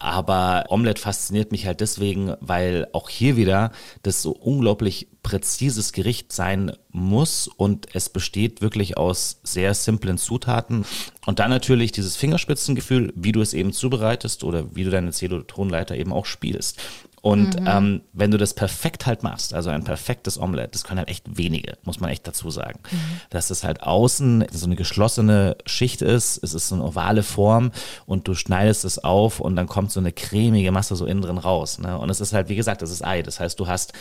[0.00, 3.70] Aber Omelette fasziniert mich halt deswegen, weil auch hier wieder
[4.02, 10.86] das so unglaublich präzises Gericht sein muss und es besteht wirklich aus sehr simplen Zutaten.
[11.26, 15.94] Und dann natürlich dieses Fingerspitzengefühl, wie du es eben zubereitest oder wie du deine Cedo-Tonleiter
[15.96, 16.80] eben auch spielst.
[17.22, 21.10] Und ähm, wenn du das perfekt halt machst, also ein perfektes Omelette, das können halt
[21.10, 22.80] echt wenige, muss man echt dazu sagen.
[23.28, 27.72] Dass es halt außen so eine geschlossene Schicht ist, es ist so eine ovale Form
[28.06, 31.38] und du schneidest es auf und dann kommt so eine cremige Masse so innen drin
[31.38, 31.78] raus.
[31.78, 31.98] Ne?
[31.98, 33.20] Und es ist halt, wie gesagt, das ist Ei.
[33.20, 33.92] Das heißt, du hast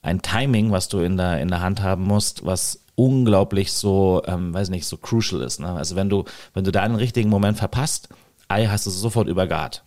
[0.00, 4.54] ein Timing, was du in der, in der Hand haben musst, was unglaublich so, ähm,
[4.54, 5.58] weiß nicht, so crucial ist.
[5.58, 5.68] Ne?
[5.68, 8.08] Also wenn du, wenn du da einen richtigen Moment verpasst,
[8.48, 9.82] Ei hast du sofort übergart.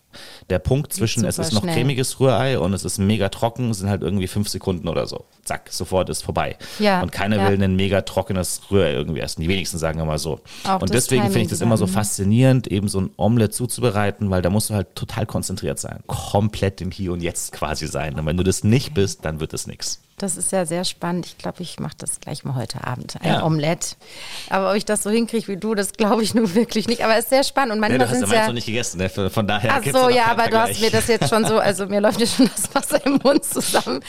[0.49, 1.75] Der Punkt zwischen es ist noch schnell.
[1.75, 5.25] cremiges Rührei und es ist mega trocken sind halt irgendwie fünf Sekunden oder so.
[5.43, 6.57] Zack, sofort ist vorbei.
[6.79, 7.49] Ja, und keiner ja.
[7.49, 9.41] will ein mega trockenes Rührei irgendwie essen.
[9.41, 10.39] Die wenigsten sagen immer so.
[10.63, 14.41] Auch und deswegen finde ich das immer so faszinierend, eben so ein Omelette zuzubereiten, weil
[14.41, 15.99] da musst du halt total konzentriert sein.
[16.07, 18.15] Komplett im Hier und Jetzt quasi sein.
[18.15, 20.01] Und wenn du das nicht bist, dann wird es nichts.
[20.17, 21.25] Das ist ja sehr spannend.
[21.25, 23.15] Ich glaube, ich mache das gleich mal heute Abend.
[23.19, 23.45] Ein ja.
[23.45, 23.97] Omelett.
[24.49, 27.03] Aber ob ich das so hinkriege wie du, das glaube ich nun wirklich nicht.
[27.03, 27.73] Aber es ist sehr spannend.
[27.73, 29.09] Und manchmal nee, du hast ja noch nicht gegessen, ne?
[29.09, 29.73] von daher.
[29.73, 30.49] Ach so, ja, aber Vergleich.
[30.49, 33.19] du hast mir das jetzt schon so, also mir läuft ja schon das Wasser im
[33.23, 33.99] Mund zusammen.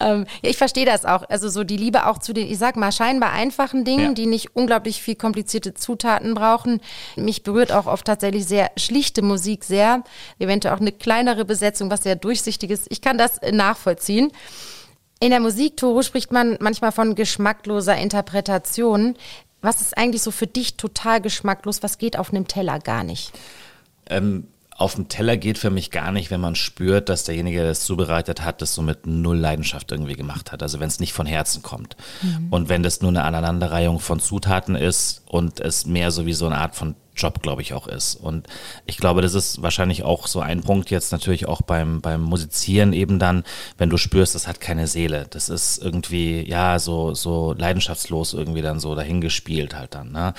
[0.00, 1.22] Ähm, ja, ich verstehe das auch.
[1.30, 4.12] Also so die Liebe auch zu den, ich sag mal, scheinbar einfachen Dingen, ja.
[4.12, 6.82] die nicht unglaublich viel komplizierte Zutaten brauchen.
[7.16, 10.04] Mich berührt auch oft tatsächlich sehr schlichte Musik sehr.
[10.38, 12.86] Eventuell auch eine kleinere Besetzung, was sehr durchsichtig ist.
[12.90, 14.30] Ich kann das nachvollziehen.
[15.24, 19.16] In der Musik, Toro, spricht man manchmal von geschmackloser Interpretation.
[19.62, 21.82] Was ist eigentlich so für dich total geschmacklos?
[21.82, 23.32] Was geht auf einem Teller gar nicht?
[24.10, 27.70] Ähm, auf dem Teller geht für mich gar nicht, wenn man spürt, dass derjenige, der
[27.70, 30.62] es zubereitet hat, das so mit null Leidenschaft irgendwie gemacht hat.
[30.62, 31.96] Also wenn es nicht von Herzen kommt.
[32.22, 32.48] Mhm.
[32.50, 36.46] Und wenn das nur eine Aneinanderreihung von Zutaten ist und es mehr so wie so
[36.46, 38.16] eine Art von Job, glaube ich, auch ist.
[38.16, 38.48] Und
[38.86, 42.92] ich glaube, das ist wahrscheinlich auch so ein Punkt jetzt natürlich auch beim, beim Musizieren
[42.92, 43.44] eben dann,
[43.78, 45.26] wenn du spürst, das hat keine Seele.
[45.30, 50.10] Das ist irgendwie, ja, so, so leidenschaftslos irgendwie dann so dahingespielt halt dann.
[50.10, 50.34] Ne?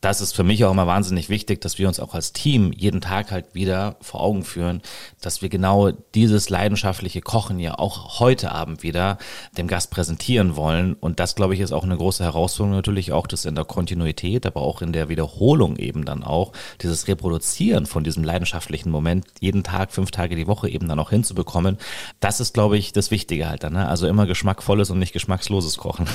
[0.00, 3.02] Das ist für mich auch immer wahnsinnig wichtig, dass wir uns auch als Team jeden
[3.02, 4.80] Tag halt wieder vor Augen führen,
[5.20, 9.18] dass wir genau dieses leidenschaftliche Kochen ja auch heute Abend wieder
[9.58, 10.94] dem Gast präsentieren wollen.
[10.94, 14.46] Und das, glaube ich, ist auch eine große Herausforderung natürlich auch das in der Kontinuität,
[14.46, 19.64] aber auch in der Wiederholung eben dann auch, dieses Reproduzieren von diesem leidenschaftlichen Moment jeden
[19.64, 21.76] Tag, fünf Tage die Woche eben dann auch hinzubekommen.
[22.20, 23.74] Das ist, glaube ich, das Wichtige halt dann.
[23.74, 23.86] Ne?
[23.86, 26.06] Also immer geschmackvolles und nicht geschmacksloses Kochen.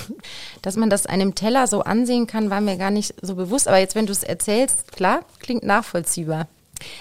[0.63, 3.81] Dass man das einem Teller so ansehen kann, war mir gar nicht so bewusst aber
[3.81, 6.47] jetzt, wenn du es erzählst, klar, klingt nachvollziehbar.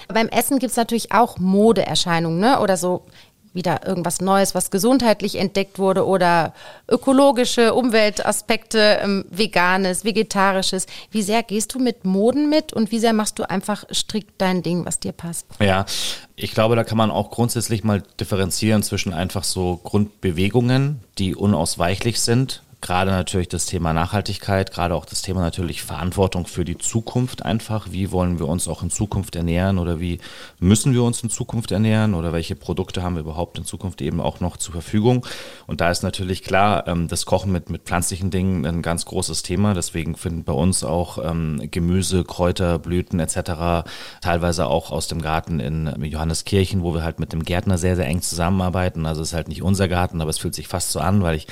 [0.09, 2.59] Beim Essen gibt es natürlich auch Modeerscheinungen, ne?
[2.59, 3.05] Oder so
[3.53, 6.53] wieder irgendwas Neues, was gesundheitlich entdeckt wurde oder
[6.89, 10.87] ökologische Umweltaspekte, ähm, veganes, vegetarisches.
[11.13, 14.65] Wie sehr gehst du mit Moden mit und wie sehr machst du einfach strikt dein
[14.65, 15.47] Ding, was dir passt?
[15.61, 15.87] Ja,
[16.35, 22.21] ich glaube, da kann man auch grundsätzlich mal differenzieren zwischen einfach so Grundbewegungen, die unausweichlich
[22.21, 27.43] sind, gerade natürlich das Thema Nachhaltigkeit, gerade auch das Thema natürlich Verantwortung für die Zukunft
[27.43, 27.89] einfach.
[27.91, 30.21] Wie wollen wir uns auch in Zukunft ernähren oder wie
[30.59, 34.21] müssen wir uns in Zukunft ernähren oder welche Produkte haben wir überhaupt in Zukunft eben
[34.21, 35.27] auch noch zur Verfügung?
[35.67, 39.43] Und da ist natürlich klar, ähm, das Kochen mit, mit pflanzlichen Dingen ein ganz großes
[39.43, 39.73] Thema.
[39.73, 43.89] Deswegen finden bei uns auch ähm, Gemüse, Kräuter, Blüten etc.
[44.21, 48.07] teilweise auch aus dem Garten in Johanneskirchen, wo wir halt mit dem Gärtner sehr, sehr
[48.07, 49.07] eng zusammenarbeiten.
[49.07, 51.37] Also es ist halt nicht unser Garten, aber es fühlt sich fast so an, weil
[51.37, 51.47] ich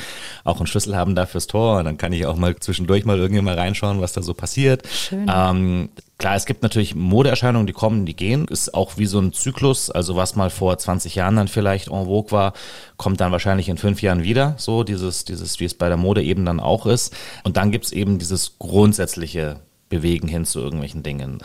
[0.45, 3.05] auch einen Schlüssel haben darf da fürs Tor und dann kann ich auch mal zwischendurch
[3.05, 4.83] mal irgendwie mal reinschauen, was da so passiert.
[5.29, 8.47] Ähm, klar, es gibt natürlich Modeerscheinungen, die kommen, die gehen.
[8.49, 9.91] Ist auch wie so ein Zyklus.
[9.91, 12.53] Also was mal vor 20 Jahren dann vielleicht en vogue war,
[12.97, 14.55] kommt dann wahrscheinlich in fünf Jahren wieder.
[14.59, 17.15] So dieses, dieses, wie es bei der Mode eben dann auch ist.
[17.45, 21.39] Und dann gibt es eben dieses grundsätzliche Bewegen hin zu irgendwelchen Dingen.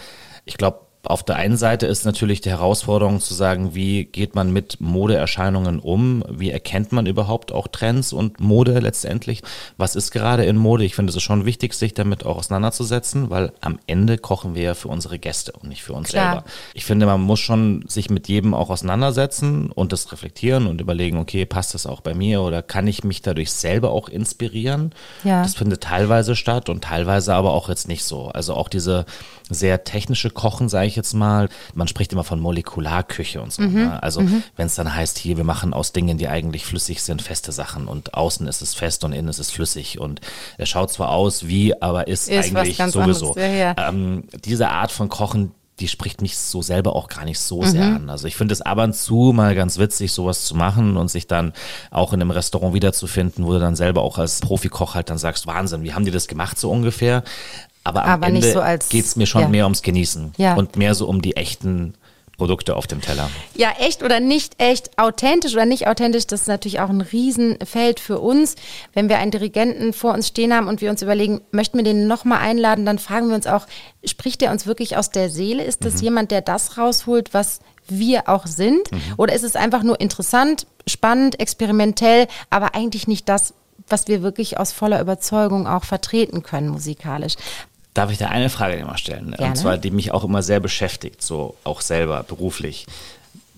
[0.45, 4.51] Ich glaube, auf der einen Seite ist natürlich die Herausforderung zu sagen, wie geht man
[4.51, 6.23] mit Modeerscheinungen um?
[6.29, 9.41] Wie erkennt man überhaupt auch Trends und Mode letztendlich?
[9.77, 10.83] Was ist gerade in Mode?
[10.83, 14.63] Ich finde es ist schon wichtig, sich damit auch auseinanderzusetzen, weil am Ende kochen wir
[14.63, 16.31] ja für unsere Gäste und nicht für uns Klar.
[16.33, 16.45] selber.
[16.73, 21.17] Ich finde, man muss schon sich mit jedem auch auseinandersetzen und das reflektieren und überlegen,
[21.17, 24.93] okay, passt das auch bei mir oder kann ich mich dadurch selber auch inspirieren?
[25.23, 25.41] Ja.
[25.43, 28.27] Das findet teilweise statt und teilweise aber auch jetzt nicht so.
[28.27, 29.05] Also auch diese
[29.49, 31.47] sehr technische Kochen, sage ich jetzt mal.
[31.73, 33.61] Man spricht immer von Molekularküche und so.
[33.61, 33.73] Mhm.
[33.73, 34.03] Ne?
[34.03, 34.43] Also mhm.
[34.57, 37.87] wenn es dann heißt, hier, wir machen aus Dingen, die eigentlich flüssig sind, feste Sachen
[37.87, 40.19] und außen ist es fest und innen ist es flüssig und
[40.57, 43.35] er schaut zwar aus wie, aber ist, ist eigentlich sowieso.
[43.37, 43.75] Ja, ja.
[43.77, 47.67] Ähm, diese Art von Kochen, die spricht mich so selber auch gar nicht so mhm.
[47.67, 48.09] sehr an.
[48.09, 51.27] Also ich finde es ab und zu mal ganz witzig, sowas zu machen und sich
[51.27, 51.53] dann
[51.91, 55.45] auch in einem Restaurant wiederzufinden, wo du dann selber auch als Profikoch halt dann sagst,
[55.45, 57.23] Wahnsinn, wie haben die das gemacht so ungefähr?
[57.87, 59.47] Aber am Aber Ende so geht es mir schon ja.
[59.47, 60.55] mehr ums Genießen ja.
[60.55, 61.93] und mehr so um die echten
[62.37, 63.29] Produkte auf dem Teller.
[63.55, 67.99] Ja, echt oder nicht echt, authentisch oder nicht authentisch, das ist natürlich auch ein Riesenfeld
[67.99, 68.55] für uns.
[68.93, 72.07] Wenn wir einen Dirigenten vor uns stehen haben und wir uns überlegen, möchten wir den
[72.07, 73.65] nochmal einladen, dann fragen wir uns auch,
[74.05, 75.63] spricht der uns wirklich aus der Seele?
[75.63, 76.03] Ist das mhm.
[76.03, 78.91] jemand, der das rausholt, was wir auch sind?
[78.91, 79.01] Mhm.
[79.17, 83.55] Oder ist es einfach nur interessant, spannend, experimentell, aber eigentlich nicht das,
[83.89, 87.35] was wir wirklich aus voller Überzeugung auch vertreten können musikalisch.
[87.97, 89.31] Darf ich da eine Frage immer stellen?
[89.31, 89.47] Gerne.
[89.47, 92.85] Und zwar, die mich auch immer sehr beschäftigt, so auch selber beruflich.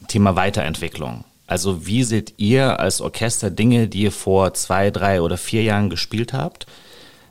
[0.07, 1.25] Thema Weiterentwicklung.
[1.45, 5.89] Also wie seht ihr als Orchester Dinge, die ihr vor zwei, drei oder vier Jahren
[5.89, 6.67] gespielt habt?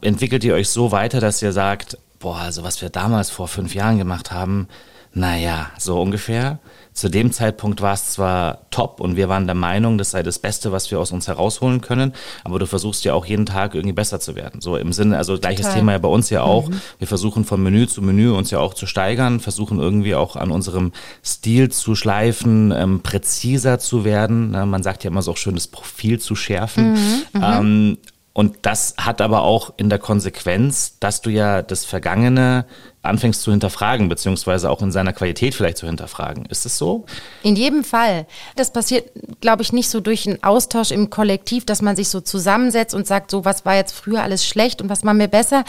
[0.02, 3.74] Entwickelt ihr euch so weiter, dass ihr sagt, boah, also was wir damals vor fünf
[3.74, 4.68] Jahren gemacht haben,
[5.12, 6.58] naja, so ungefähr.
[6.92, 10.40] Zu dem Zeitpunkt war es zwar top und wir waren der Meinung, das sei das
[10.40, 13.92] Beste, was wir aus uns herausholen können, aber du versuchst ja auch jeden Tag irgendwie
[13.92, 14.60] besser zu werden.
[14.60, 15.78] So im Sinne, also gleiches Total.
[15.78, 16.68] Thema ja bei uns ja auch.
[16.68, 16.80] Mhm.
[16.98, 20.50] Wir versuchen von Menü zu Menü uns ja auch zu steigern, versuchen irgendwie auch an
[20.50, 20.90] unserem
[21.24, 24.50] Stil zu schleifen, ähm, präziser zu werden.
[24.50, 26.94] Man sagt ja immer so auch schön, das Profil zu schärfen.
[26.94, 27.22] Mhm.
[27.32, 27.42] mhm.
[27.44, 27.98] Ähm,
[28.38, 32.66] und das hat aber auch in der Konsequenz, dass du ja das Vergangene
[33.03, 36.46] anfängst zu hinterfragen, beziehungsweise auch in seiner Qualität vielleicht zu hinterfragen.
[36.46, 37.05] Ist es so?
[37.42, 38.29] In jedem Fall.
[38.55, 42.20] Das passiert, glaube ich, nicht so durch einen Austausch im Kollektiv, dass man sich so
[42.20, 45.64] zusammensetzt und sagt, so was war jetzt früher alles schlecht und was machen wir besser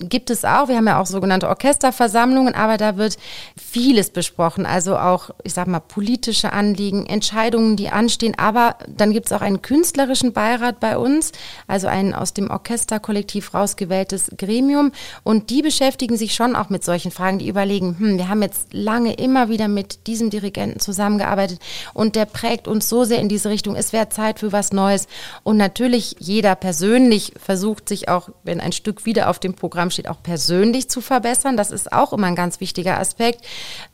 [0.00, 0.68] gibt es auch.
[0.68, 3.16] Wir haben ja auch sogenannte Orchesterversammlungen, aber da wird
[3.56, 4.66] vieles besprochen.
[4.66, 8.34] Also auch, ich sag mal, politische Anliegen, Entscheidungen, die anstehen.
[8.38, 11.32] Aber dann gibt es auch einen künstlerischen Beirat bei uns,
[11.66, 14.92] also ein aus dem Orchesterkollektiv rausgewähltes Gremium.
[15.22, 18.72] Und die beschäftigen sich schon auch mit solchen Fragen, die überlegen, hm, wir haben jetzt
[18.72, 21.60] lange immer wieder mit diesem Dirigenten zusammengearbeitet
[21.94, 23.76] und der prägt uns so sehr in diese Richtung.
[23.76, 25.06] Es wäre Zeit für was Neues.
[25.42, 30.08] Und natürlich jeder persönlich versucht sich auch, wenn ein Stück wieder auf dem Programm steht,
[30.08, 31.56] auch persönlich zu verbessern.
[31.56, 33.44] Das ist auch immer ein ganz wichtiger Aspekt.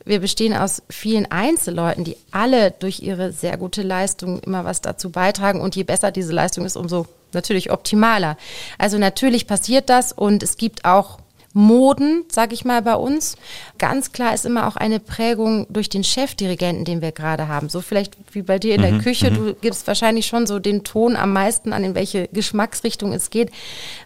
[0.05, 5.09] Wir bestehen aus vielen Einzelleuten, die alle durch ihre sehr gute Leistung immer was dazu
[5.09, 5.61] beitragen.
[5.61, 8.37] Und je besser diese Leistung ist, umso natürlich optimaler.
[8.77, 11.19] Also natürlich passiert das und es gibt auch
[11.57, 13.35] Moden, sage ich mal, bei uns.
[13.79, 17.67] Ganz klar ist immer auch eine Prägung durch den Chefdirigenten, den wir gerade haben.
[17.67, 19.31] So vielleicht wie bei dir in der mhm, Küche.
[19.31, 19.35] Mhm.
[19.35, 23.49] Du gibst wahrscheinlich schon so den Ton am meisten an, in welche Geschmacksrichtung es geht.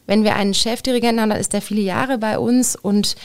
[0.08, 3.18] Wenn wir einen Chefdirigenten haben, dann ist der viele Jahre bei uns und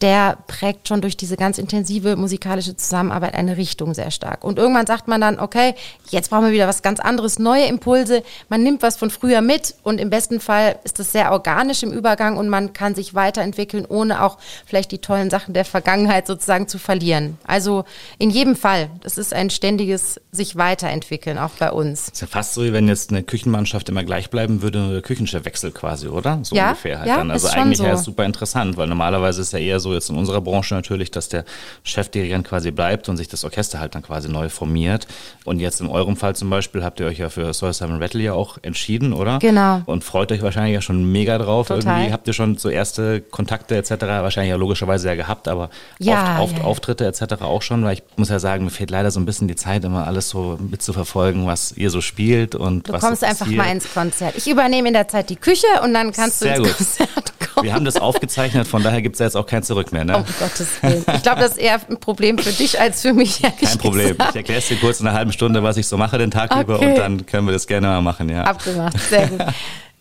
[0.00, 4.44] der prägt schon durch diese ganz intensive musikalische Zusammenarbeit eine Richtung sehr stark.
[4.44, 5.74] Und irgendwann sagt man dann, okay,
[6.10, 8.22] jetzt brauchen wir wieder was ganz anderes, neue Impulse.
[8.48, 11.92] Man nimmt was von früher mit und im besten Fall ist das sehr organisch im
[11.92, 16.66] Übergang und man kann sich weiterentwickeln, ohne auch vielleicht die tollen Sachen der Vergangenheit sozusagen
[16.68, 17.38] zu verlieren.
[17.44, 17.84] Also
[18.18, 22.08] in jedem Fall, das ist ein ständiges sich weiterentwickeln, auch bei uns.
[22.08, 25.70] ist ja fast so, wie wenn jetzt eine Küchenmannschaft immer gleich bleiben würde, der Küchenchefwechsel
[25.70, 26.40] quasi, oder?
[26.42, 27.30] So ja, ungefähr halt ja, dann.
[27.30, 27.84] Also eigentlich so.
[27.84, 31.28] ja super interessant, weil normalerweise ist ja eher so jetzt in unserer Branche natürlich, dass
[31.28, 31.44] der
[31.82, 35.06] Chefdirigent quasi bleibt und sich das Orchester halt dann quasi neu formiert.
[35.44, 38.22] Und jetzt in eurem Fall zum Beispiel habt ihr euch ja für Soul Simon Rattle
[38.22, 39.38] ja auch entschieden, oder?
[39.40, 39.82] Genau.
[39.86, 41.68] Und freut euch wahrscheinlich ja schon mega drauf.
[41.68, 41.98] Total.
[41.98, 43.90] Irgendwie habt ihr schon so erste Kontakte etc.
[44.00, 46.64] wahrscheinlich ja logischerweise ja gehabt, aber ja, oft, oft ja.
[46.64, 47.42] Auftritte etc.
[47.42, 49.84] auch schon, weil ich muss ja sagen, mir fehlt leider so ein bisschen die Zeit,
[49.84, 53.70] immer alles so mitzuverfolgen, was ihr so spielt und du was kommst so einfach mal
[53.70, 54.34] ins Konzert.
[54.36, 56.76] Ich übernehme in der Zeit die Küche und dann kannst Sehr du ins gut.
[56.76, 57.33] Konzert.
[57.62, 60.04] Wir haben das aufgezeichnet, von daher gibt es jetzt auch kein Zurück mehr.
[60.04, 60.16] Ne?
[60.16, 61.04] Um Gottes Willen.
[61.14, 63.42] Ich glaube, das ist eher ein Problem für dich als für mich.
[63.42, 64.08] Kein Problem.
[64.08, 64.30] Gesagt.
[64.30, 66.50] Ich erkläre es dir kurz in einer halben Stunde, was ich so mache den Tag
[66.50, 66.62] okay.
[66.62, 68.28] über und dann können wir das gerne mal machen.
[68.28, 68.42] Ja.
[68.42, 69.40] Abgemacht, sehr gut.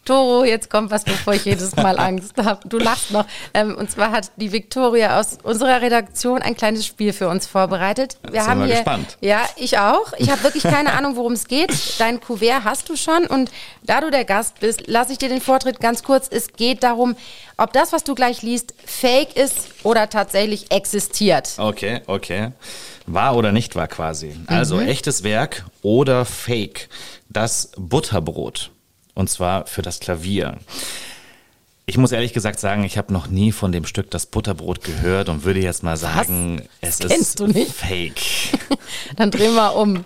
[0.06, 2.68] Toro, jetzt kommt was, bevor ich jedes Mal Angst habe.
[2.68, 3.26] Du lachst noch.
[3.54, 8.18] Ähm, und zwar hat die Victoria aus unserer Redaktion ein kleines Spiel für uns vorbereitet.
[8.24, 9.18] Wir Jetzt haben wir hier, gespannt.
[9.22, 10.12] Ja, ich auch.
[10.18, 11.72] Ich habe wirklich keine Ahnung, worum es geht.
[12.00, 13.26] Dein Kuvert hast du schon.
[13.26, 13.50] Und
[13.84, 16.28] da du der Gast bist, lasse ich dir den Vortritt ganz kurz.
[16.30, 17.16] Es geht darum,
[17.58, 21.54] ob das, was du gleich liest, fake ist oder tatsächlich existiert.
[21.58, 22.52] Okay, okay.
[23.06, 24.36] War oder nicht war quasi.
[24.48, 24.88] Also mhm.
[24.88, 26.90] echtes Werk oder Fake.
[27.30, 28.72] Das Butterbrot
[29.14, 30.58] und zwar für das Klavier.
[31.86, 35.28] Ich muss ehrlich gesagt sagen, ich habe noch nie von dem Stück das Butterbrot gehört
[35.28, 37.02] und würde jetzt mal sagen, Was?
[37.02, 38.22] es ist fake.
[39.18, 40.06] Dann drehen wir um.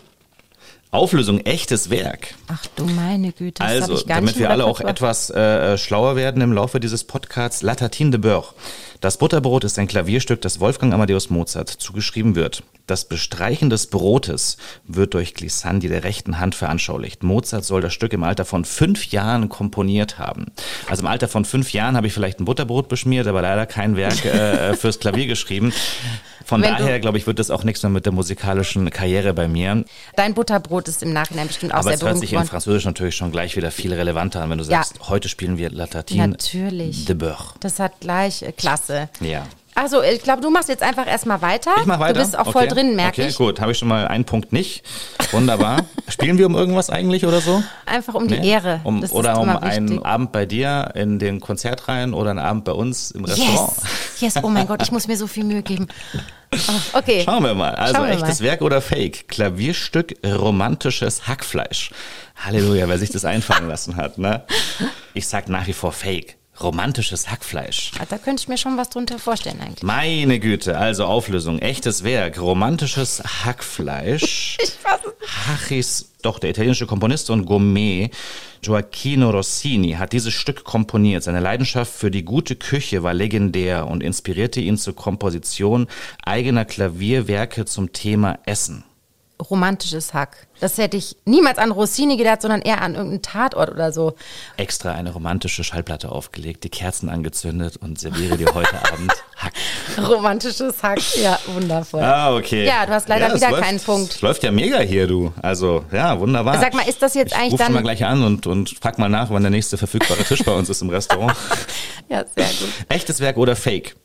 [0.91, 2.33] Auflösung echtes Werk.
[2.47, 3.61] Ach du meine Güte.
[3.61, 7.75] Das also, damit wir alle auch etwas äh, schlauer werden im Laufe dieses Podcasts, La
[7.75, 8.53] Tartine de Beurre.
[9.01, 12.63] Das Butterbrot ist ein Klavierstück, das Wolfgang Amadeus Mozart zugeschrieben wird.
[12.87, 17.21] Das Bestreichen des Brotes wird durch Glissandi der rechten Hand veranschaulicht.
[17.21, 20.47] Mozart soll das Stück im Alter von fünf Jahren komponiert haben.
[20.89, 23.97] Also im Alter von fünf Jahren habe ich vielleicht ein Butterbrot beschmiert, aber leider kein
[23.97, 25.73] Werk äh, fürs Klavier geschrieben.
[26.47, 29.49] Von Wenn daher, glaube ich, wird das auch nichts mehr mit der musikalischen Karriere bei
[29.49, 29.83] mir.
[30.15, 33.17] Dein Butterbrot ist im Nachhinein bestimmt auch Aber sehr es hört sich in Französisch natürlich
[33.17, 35.09] schon gleich wieder viel relevanter an, wenn du sagst, ja.
[35.09, 37.03] heute spielen wir La Tartine natürlich.
[37.03, 37.53] de Beurre.
[37.59, 39.09] Das hat gleich äh, Klasse.
[39.19, 39.45] Ja.
[39.77, 41.69] Also, ich glaube, du machst jetzt einfach erstmal weiter.
[41.79, 42.15] Ich mach weiter.
[42.15, 43.37] Du bist auch voll drin, merke okay, ich.
[43.37, 43.61] gut.
[43.61, 44.83] Habe ich schon mal einen Punkt nicht.
[45.31, 45.85] Wunderbar.
[46.07, 47.61] Spielen wir um irgendwas eigentlich oder so?
[47.85, 48.39] Einfach um nee.
[48.39, 48.81] die Ehre.
[48.83, 53.11] Um, oder um einen Abend bei dir in den Konzertreihen oder einen Abend bei uns
[53.11, 53.71] im Restaurant.
[54.19, 54.43] Yes, yes.
[54.43, 55.87] oh mein Gott, ich muss mir so viel Mühe geben.
[56.51, 57.21] Oh, okay.
[57.23, 57.75] Schauen wir mal.
[57.75, 58.47] Also, wir echtes mal.
[58.47, 59.27] Werk oder Fake?
[59.27, 61.91] Klavierstück romantisches Hackfleisch.
[62.35, 64.17] Halleluja, wer sich das einfallen lassen hat.
[64.17, 64.43] Ne?
[65.13, 67.91] Ich sag nach wie vor Fake Romantisches Hackfleisch.
[67.99, 69.83] Ah, Da könnte ich mir schon was drunter vorstellen eigentlich.
[69.83, 74.57] Meine Güte, also Auflösung, echtes Werk, romantisches Hackfleisch.
[74.67, 78.09] Ich weiß es Hachis, doch, der italienische Komponist und Gourmet
[78.61, 81.23] Gioacchino Rossini hat dieses Stück komponiert.
[81.23, 85.87] Seine Leidenschaft für die gute Küche war legendär und inspirierte ihn zur Komposition
[86.23, 88.83] eigener Klavierwerke zum Thema Essen.
[89.51, 90.47] Romantisches Hack.
[90.59, 94.15] Das hätte ich niemals an Rossini gedacht, sondern eher an irgendeinen Tatort oder so.
[94.57, 99.53] Extra eine romantische Schallplatte aufgelegt, die Kerzen angezündet und serviere dir heute Abend Hack.
[100.07, 100.99] Romantisches Hack.
[101.17, 102.01] Ja, wundervoll.
[102.01, 102.65] Ah, okay.
[102.65, 104.15] Ja, du hast leider es wieder läuft, keinen Punkt.
[104.15, 105.31] Es läuft ja mega hier, du.
[105.41, 106.59] Also, ja, wunderbar.
[106.59, 109.09] Sag mal, ist das jetzt ich eigentlich dann- mal gleich an und, und frag mal
[109.09, 111.35] nach, wann der nächste verfügbare Tisch bei uns ist im Restaurant.
[112.09, 112.69] Ja, sehr gut.
[112.87, 113.97] Echtes Werk oder Fake?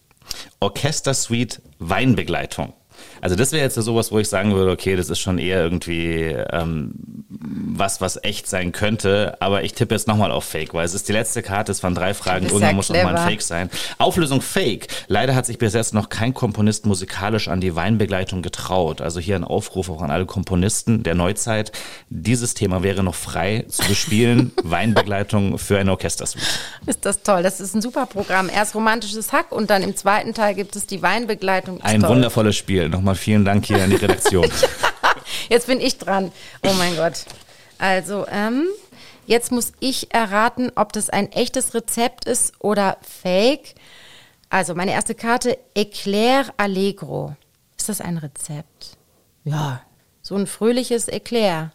[0.58, 2.72] Orchestersuite Weinbegleitung.
[3.22, 5.62] Also das wäre jetzt so sowas, wo ich sagen würde, okay, das ist schon eher
[5.62, 6.92] irgendwie ähm,
[7.28, 9.36] was, was echt sein könnte.
[9.38, 11.94] Aber ich tippe jetzt nochmal auf Fake, weil es ist die letzte Karte, es waren
[11.94, 13.28] drei Fragen, irgendwann ja muss auch mal ein.
[13.28, 13.70] Fake sein.
[13.98, 14.88] Auflösung Fake.
[15.06, 19.00] Leider hat sich bis jetzt noch kein Komponist musikalisch an die Weinbegleitung getraut.
[19.00, 21.70] Also hier ein Aufruf auch an alle Komponisten der Neuzeit.
[22.10, 24.50] Dieses Thema wäre noch frei zu bespielen.
[24.64, 26.44] Weinbegleitung für eine Orchestersuite.
[26.86, 27.44] Ist das toll.
[27.44, 28.50] Das ist ein super Programm.
[28.52, 31.76] Erst romantisches Hack und dann im zweiten Teil gibt es die Weinbegleitung.
[31.76, 32.10] Ist Ein toll.
[32.10, 32.88] wundervolles Spiel.
[32.88, 34.50] Nochmal vielen Dank hier an die Redaktion.
[35.48, 36.32] Jetzt bin ich dran.
[36.62, 37.24] Oh mein Gott.
[37.78, 38.68] Also, ähm,
[39.26, 43.74] jetzt muss ich erraten, ob das ein echtes Rezept ist oder fake.
[44.50, 47.34] Also, meine erste Karte, Eclair Allegro.
[47.76, 48.96] Ist das ein Rezept?
[49.44, 49.82] Ja,
[50.22, 51.72] so ein fröhliches Eclair.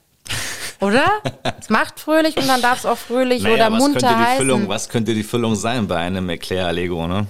[0.79, 1.05] Oder?
[1.59, 4.37] es macht fröhlich und dann darf es auch fröhlich oder was munter könnte die heißen.
[4.37, 7.27] Füllung, was könnte die Füllung sein bei einem Eclair Allegro, ne?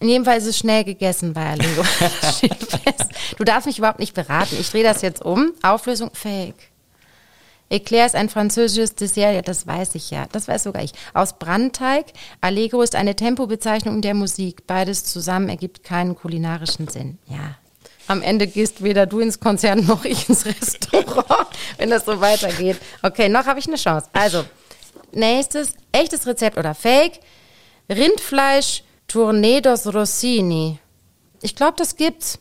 [0.00, 2.44] In jedem Fall ist es schnell gegessen bei fest.
[3.36, 4.56] du darfst mich überhaupt nicht beraten.
[4.60, 5.52] Ich drehe das jetzt um.
[5.62, 6.70] Auflösung fake.
[7.70, 10.26] Eclair ist ein französisches Dessert, ja, das weiß ich ja.
[10.32, 10.92] Das weiß sogar ich.
[11.14, 12.06] Aus Brandteig.
[12.40, 14.66] Allegro ist eine Tempobezeichnung der Musik.
[14.66, 17.18] Beides zusammen ergibt keinen kulinarischen Sinn.
[17.26, 17.56] Ja.
[18.06, 22.78] Am Ende gehst weder du ins Konzert noch ich ins Restaurant, wenn das so weitergeht.
[23.02, 24.08] Okay, noch habe ich eine Chance.
[24.14, 24.44] Also,
[25.12, 27.20] nächstes, echtes Rezept oder Fake.
[27.90, 30.78] Rindfleisch Tournedos Rossini.
[31.42, 32.38] Ich glaube, das gibt's.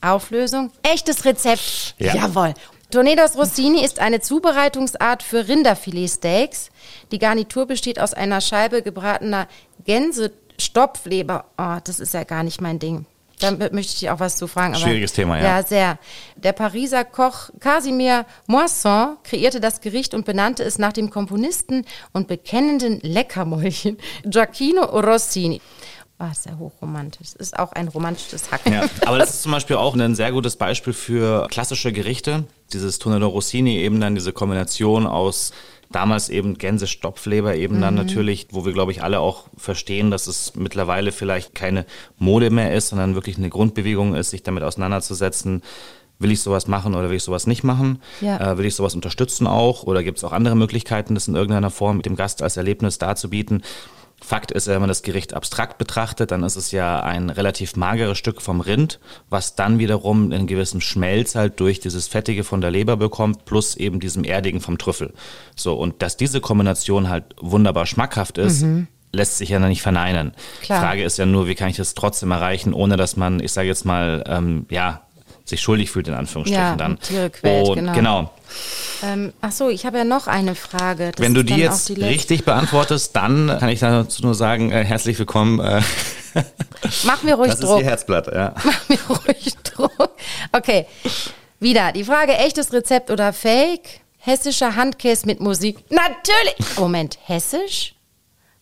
[0.00, 0.70] Auflösung.
[0.82, 1.94] Echtes Rezept.
[1.98, 2.14] Ja.
[2.14, 2.54] Jawohl.
[2.90, 6.70] Tornados Rossini ist eine Zubereitungsart für Rinderfiletsteaks.
[7.12, 9.46] Die Garnitur besteht aus einer Scheibe gebratener
[9.84, 11.44] Gänsestopfleber.
[11.56, 13.06] Oh, das ist ja gar nicht mein Ding.
[13.38, 14.74] Da möchte ich dich auch was zu fragen.
[14.74, 15.44] Schwieriges Thema, ja.
[15.44, 15.98] Ja, sehr.
[16.36, 22.28] Der Pariser Koch Casimir Moisson kreierte das Gericht und benannte es nach dem Komponisten und
[22.28, 25.62] bekennenden Leckermäulchen Gioacchino Rossini.
[26.22, 27.34] Oh, ist ja hochromantisch.
[27.38, 28.60] Ist auch ein romantisches Hack.
[28.70, 32.44] Ja, aber das ist zum Beispiel auch ein sehr gutes Beispiel für klassische Gerichte.
[32.74, 35.52] Dieses Tonello Rossini eben dann diese Kombination aus
[35.90, 40.54] damals eben Gänsestopfleber eben dann natürlich, wo wir glaube ich alle auch verstehen, dass es
[40.54, 41.84] mittlerweile vielleicht keine
[42.18, 45.62] Mode mehr ist, sondern wirklich eine Grundbewegung ist, sich damit auseinanderzusetzen.
[46.20, 48.02] Will ich sowas machen oder will ich sowas nicht machen?
[48.20, 48.52] Ja.
[48.52, 49.84] Äh, will ich sowas unterstützen auch?
[49.84, 52.98] Oder gibt es auch andere Möglichkeiten, das in irgendeiner Form mit dem Gast als Erlebnis
[52.98, 53.62] darzubieten?
[54.20, 58.18] Fakt ist, wenn man das Gericht abstrakt betrachtet, dann ist es ja ein relativ mageres
[58.18, 62.70] Stück vom Rind, was dann wiederum einen gewissen Schmelz halt durch dieses Fettige von der
[62.70, 65.14] Leber bekommt, plus eben diesem Erdigen vom Trüffel.
[65.56, 68.64] So, und dass diese Kombination halt wunderbar schmackhaft ist,
[69.12, 70.32] lässt sich ja noch nicht verneinen.
[70.62, 70.80] Klar.
[70.80, 73.68] Frage ist ja nur, wie kann ich das trotzdem erreichen, ohne dass man, ich sage
[73.68, 75.02] jetzt mal, ähm, ja,
[75.50, 76.98] sich schuldig fühlt in Anführungsstrichen Ja, dann.
[77.00, 77.92] Tiere quält, und, genau.
[77.92, 78.30] genau.
[79.02, 81.12] Ähm, ach so, ich habe ja noch eine Frage.
[81.12, 84.72] Das Wenn du ist die jetzt die richtig beantwortest, dann kann ich dazu nur sagen,
[84.72, 85.60] äh, herzlich willkommen.
[85.60, 85.82] Äh,
[87.04, 87.80] Mach mir ruhig das ist Druck.
[87.80, 88.54] ihr Herzblatt, ja.
[88.64, 90.10] Mach mir ruhig Druck.
[90.52, 90.86] Okay,
[91.60, 94.00] wieder die Frage, echtes Rezept oder Fake?
[94.18, 95.78] Hessischer Handkäse mit Musik.
[95.90, 96.76] Natürlich!
[96.76, 97.94] Moment, hessisch?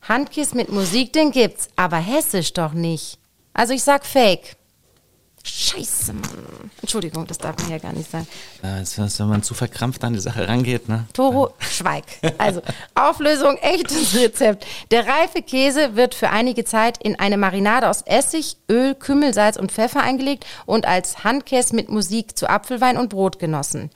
[0.02, 3.18] Handkäse mit Musik, den gibt's, aber hessisch doch nicht.
[3.54, 4.56] Also ich sag Fake.
[5.44, 6.70] Scheiße, Mann.
[6.80, 8.26] Entschuldigung, das darf man ja gar nicht sagen.
[8.62, 11.06] Äh, das ist, wenn man zu verkrampft an die Sache rangeht, ne?
[11.12, 12.04] Toro, schweig.
[12.38, 12.62] Also,
[12.94, 14.66] Auflösung, echtes Rezept.
[14.90, 19.72] Der reife Käse wird für einige Zeit in eine Marinade aus Essig, Öl, Kümmelsalz und
[19.72, 23.90] Pfeffer eingelegt und als Handkäse mit Musik zu Apfelwein und Brot genossen.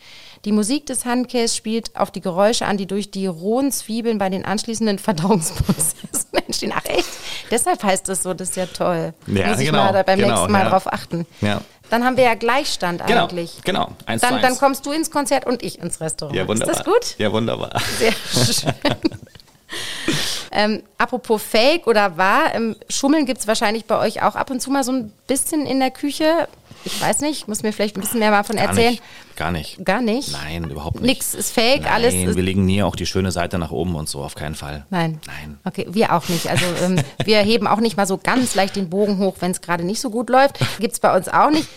[0.44, 4.28] Die Musik des Handkäses spielt auf die Geräusche an, die durch die rohen Zwiebeln bei
[4.28, 6.00] den anschließenden Verdauungsprozessen
[6.46, 6.72] entstehen.
[6.74, 7.06] Ach echt?
[7.50, 9.14] Deshalb heißt das so, das ist ja toll.
[9.28, 10.70] Ja, Muss ich genau, mal da beim genau, nächsten Mal ja.
[10.70, 11.26] drauf achten.
[11.40, 11.60] Ja.
[11.90, 13.60] Dann haben wir ja Gleichstand Genau, eigentlich.
[13.64, 13.92] genau.
[14.06, 14.46] Eins zu Dann, eins.
[14.48, 16.34] dann kommst du ins Konzert und ich ins Restaurant.
[16.36, 16.72] Ja, wunderbar.
[16.74, 17.18] Ist das gut?
[17.18, 17.80] Ja, wunderbar.
[17.98, 18.12] Sehr
[18.52, 18.72] schön.
[20.52, 24.60] Ähm, apropos Fake oder wahr, ähm, Schummeln gibt es wahrscheinlich bei euch auch ab und
[24.60, 26.46] zu mal so ein bisschen in der Küche.
[26.84, 28.90] Ich weiß nicht, muss mir vielleicht ein bisschen mehr mal von Gar erzählen.
[28.90, 29.02] nicht.
[29.36, 29.84] Gar nicht.
[29.84, 30.32] Gar nicht?
[30.32, 31.06] Nein, überhaupt nicht.
[31.06, 33.94] Nix ist fake, Nein, alles ist wir legen nie auch die schöne Seite nach oben
[33.94, 34.84] und so, auf keinen Fall.
[34.90, 35.20] Nein.
[35.26, 35.58] Nein.
[35.64, 36.50] Okay, wir auch nicht.
[36.50, 39.60] Also ähm, wir heben auch nicht mal so ganz leicht den Bogen hoch, wenn es
[39.60, 40.58] gerade nicht so gut läuft.
[40.80, 41.68] Gibt es bei uns auch nicht.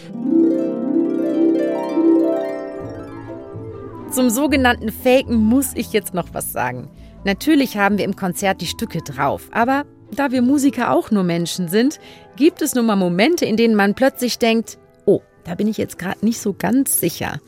[4.11, 6.89] Zum sogenannten Faken muss ich jetzt noch was sagen.
[7.25, 11.67] Natürlich haben wir im Konzert die Stücke drauf, aber da wir Musiker auch nur Menschen
[11.67, 11.99] sind,
[12.35, 15.97] gibt es nun mal Momente, in denen man plötzlich denkt, oh, da bin ich jetzt
[15.97, 17.39] gerade nicht so ganz sicher.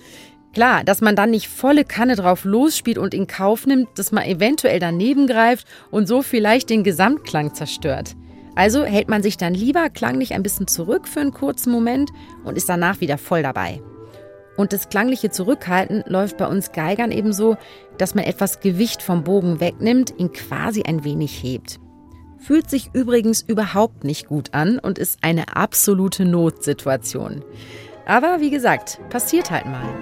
[0.54, 4.26] Klar, dass man dann nicht volle Kanne drauf losspielt und in Kauf nimmt, dass man
[4.26, 8.16] eventuell daneben greift und so vielleicht den Gesamtklang zerstört.
[8.56, 12.10] Also hält man sich dann lieber klanglich ein bisschen zurück für einen kurzen Moment
[12.44, 13.84] und ist danach wieder voll dabei.
[14.58, 17.56] Und das klangliche Zurückhalten läuft bei uns Geigern eben so,
[17.98, 21.80] dass man etwas Gewicht vom Bogen wegnimmt, ihn quasi ein wenig hebt.
[22.40, 27.44] Fühlt sich übrigens überhaupt nicht gut an und ist eine absolute Notsituation.
[28.06, 29.94] Aber wie gesagt, passiert halt mal.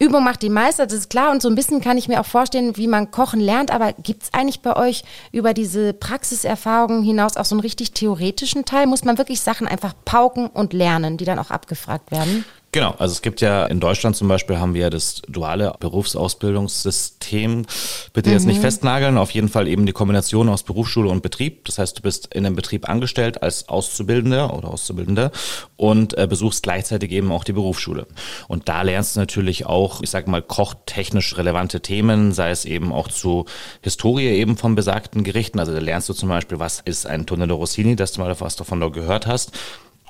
[0.00, 1.30] Übung macht die Meister, das ist klar.
[1.30, 3.70] Und so ein bisschen kann ich mir auch vorstellen, wie man kochen lernt.
[3.70, 8.64] Aber gibt es eigentlich bei euch über diese Praxiserfahrungen hinaus auch so einen richtig theoretischen
[8.64, 8.86] Teil?
[8.86, 12.44] Muss man wirklich Sachen einfach pauken und lernen, die dann auch abgefragt werden?
[12.74, 17.66] Genau, also es gibt ja in Deutschland zum Beispiel haben wir ja das duale Berufsausbildungssystem.
[18.12, 21.66] Bitte jetzt nicht festnageln, auf jeden Fall eben die Kombination aus Berufsschule und Betrieb.
[21.66, 25.30] Das heißt, du bist in einem Betrieb angestellt als Auszubildender oder Auszubildende
[25.76, 28.08] und äh, besuchst gleichzeitig eben auch die Berufsschule.
[28.48, 32.92] Und da lernst du natürlich auch, ich sag mal, kochtechnisch relevante Themen, sei es eben
[32.92, 33.44] auch zu
[33.82, 35.60] Historie eben von besagten Gerichten.
[35.60, 38.56] Also da lernst du zum Beispiel, was ist ein Tonello Rossini, dass du mal was
[38.56, 39.52] davon da gehört hast.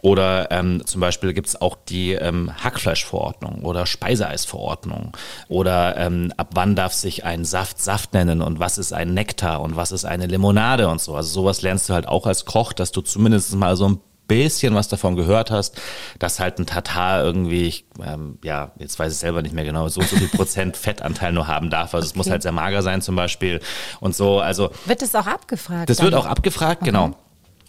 [0.04, 5.16] Oder ähm, zum Beispiel gibt's auch die ähm, Hackfleischverordnung oder Speiseeisverordnung.
[5.48, 9.62] Oder ähm, ab wann darf sich ein Saft Saft nennen und was ist ein Nektar
[9.62, 11.14] und was ist eine Limonade und so.
[11.14, 14.74] Also sowas lernst du halt auch als Koch, dass du zumindest mal so ein bisschen
[14.74, 15.80] was davon gehört hast,
[16.18, 19.88] dass halt ein Tatar irgendwie, ich, ähm, ja, jetzt weiß ich selber nicht mehr genau,
[19.88, 21.94] so so viel Prozent Fettanteil nur haben darf.
[21.94, 23.60] Also es muss halt sehr mager sein zum Beispiel
[24.00, 24.40] und so.
[24.40, 25.88] Also Wird es auch abgefragt?
[25.88, 26.04] das dann?
[26.04, 27.14] wird auch abgefragt, genau.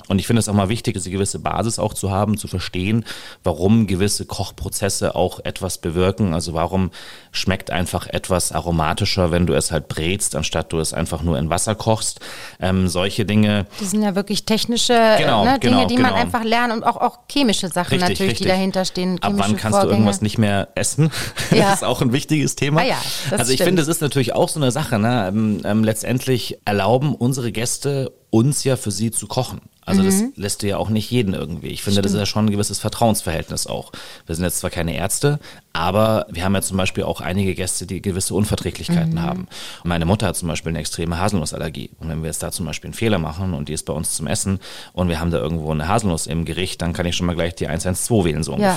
[0.07, 3.05] Und ich finde es auch mal wichtig, diese gewisse Basis auch zu haben, zu verstehen,
[3.43, 6.33] warum gewisse Kochprozesse auch etwas bewirken.
[6.33, 6.91] Also warum
[7.31, 11.49] schmeckt einfach etwas aromatischer, wenn du es halt brätst, anstatt du es einfach nur in
[11.49, 12.19] Wasser kochst.
[12.59, 13.65] Ähm, solche Dinge.
[13.79, 16.21] Das sind ja wirklich technische Genau, ne, Dinge, genau, die man genau.
[16.21, 18.45] einfach lernt und auch, auch chemische Sachen Richtig, natürlich, richtig.
[18.45, 19.17] die dahinter stehen.
[19.21, 19.85] Ab wann kannst Vorgänge.
[19.85, 21.11] du irgendwas nicht mehr essen?
[21.51, 21.65] Ja.
[21.65, 22.81] Das ist auch ein wichtiges Thema.
[22.81, 22.97] Ah ja,
[23.31, 23.67] also ich stimmt.
[23.67, 24.99] finde, es ist natürlich auch so eine Sache.
[24.99, 25.27] Ne?
[25.29, 29.61] Ähm, ähm, letztendlich erlauben unsere Gäste uns ja für sie zu kochen.
[29.85, 30.33] Also das Mhm.
[30.35, 31.67] lässt du ja auch nicht jeden irgendwie.
[31.67, 33.91] Ich finde, das ist ja schon ein gewisses Vertrauensverhältnis auch.
[34.25, 35.39] Wir sind jetzt zwar keine Ärzte,
[35.73, 39.21] aber wir haben ja zum Beispiel auch einige Gäste, die gewisse Unverträglichkeiten Mhm.
[39.21, 39.47] haben.
[39.83, 41.91] Und meine Mutter hat zum Beispiel eine extreme Haselnussallergie.
[41.99, 44.13] Und wenn wir jetzt da zum Beispiel einen Fehler machen und die ist bei uns
[44.15, 44.59] zum Essen
[44.93, 47.53] und wir haben da irgendwo eine Haselnuss im Gericht, dann kann ich schon mal gleich
[47.55, 48.75] die 112 wählen, so Ja.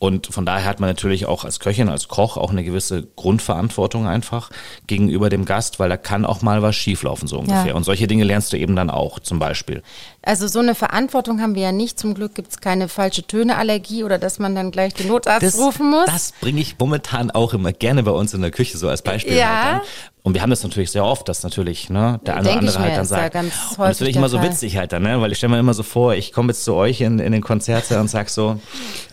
[0.00, 4.06] Und von daher hat man natürlich auch als Köchin, als Koch auch eine gewisse Grundverantwortung
[4.06, 4.50] einfach
[4.86, 7.74] gegenüber dem Gast, weil da kann auch mal was schieflaufen, so ungefähr.
[7.74, 9.82] Und solche Dinge lernst du eben dann auch, zum Beispiel.
[10.22, 11.98] Also so eine Verantwortung haben wir ja nicht.
[11.98, 15.90] Zum Glück gibt es keine falsche Töne-Allergie oder dass man dann gleich den Notarzt rufen
[15.90, 16.06] muss.
[16.06, 19.36] Das bringe ich momentan auch immer gerne bei uns in der Küche so als Beispiel.
[19.36, 19.64] Ja.
[19.64, 19.82] Halt.
[20.28, 22.96] Und wir haben das natürlich sehr oft, dass natürlich ne, der eine oder andere halt
[22.98, 25.04] dann ist ja sagt, ganz und das häufig finde ich immer so witzig halt dann,
[25.04, 25.18] ne?
[25.22, 27.40] weil ich stelle mir immer so vor, ich komme jetzt zu euch in, in den
[27.40, 28.60] Konzerte und sag so,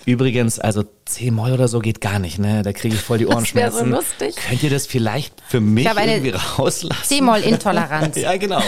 [0.06, 2.64] übrigens, also C-Moll oder so geht gar nicht, ne?
[2.64, 3.92] da kriege ich voll die wär so Ohrenschmerzen.
[3.92, 4.36] lustig.
[4.36, 7.04] Könnt ihr das vielleicht für mich irgendwie rauslassen?
[7.04, 8.18] C-Moll-Intoleranz.
[8.22, 8.62] ja, genau.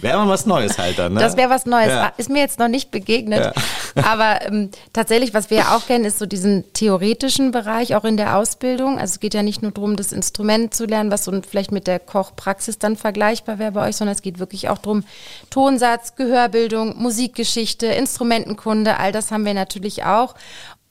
[0.00, 1.14] Wäre mal was Neues halt dann.
[1.14, 1.20] Ne?
[1.20, 1.88] Das wäre was Neues.
[1.88, 2.12] Ja.
[2.16, 3.52] Ist mir jetzt noch nicht begegnet.
[3.96, 8.16] Aber ähm, tatsächlich, was wir ja auch kennen, ist so diesen theoretischen Bereich, auch in
[8.16, 8.98] der Ausbildung.
[8.98, 11.88] Also es geht ja nicht nur darum, das Instrument zu lernen, was so vielleicht mit
[11.88, 15.04] der Kochpraxis dann vergleichbar wäre bei euch, sondern es geht wirklich auch darum,
[15.50, 20.34] Tonsatz, Gehörbildung, Musikgeschichte, Instrumentenkunde, all das haben wir natürlich auch.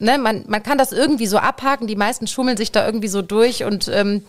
[0.02, 3.22] Ne, man, man kann das irgendwie so abhaken, die meisten schummeln sich da irgendwie so
[3.22, 4.24] durch und ähm,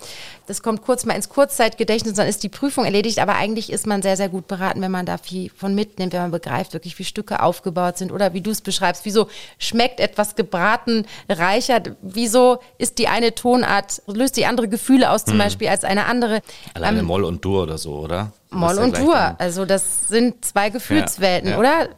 [0.48, 4.02] das kommt kurz mal ins Kurzzeitgedächtnis, dann ist die Prüfung erledigt, aber eigentlich ist man
[4.02, 7.04] sehr, sehr gut beraten, wenn man da viel von mitnimmt, wenn man begreift wirklich, wie
[7.04, 12.98] Stücke aufgebaut sind oder wie du es beschreibst, wieso schmeckt etwas gebraten reicher, wieso ist
[12.98, 16.40] die eine Tonart, löst die andere Gefühle aus zum Beispiel als eine andere.
[16.74, 18.32] Alleine Ähm, Moll und Dur oder so, oder?
[18.50, 21.58] Moll ja und Dur, dann- also das sind zwei Gefühlswelten, ja.
[21.60, 21.90] oder?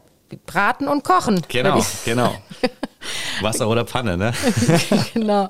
[0.45, 1.41] Braten und Kochen.
[1.49, 2.35] Genau, genau.
[3.41, 4.33] Wasser oder Pfanne, ne?
[5.15, 5.49] genau.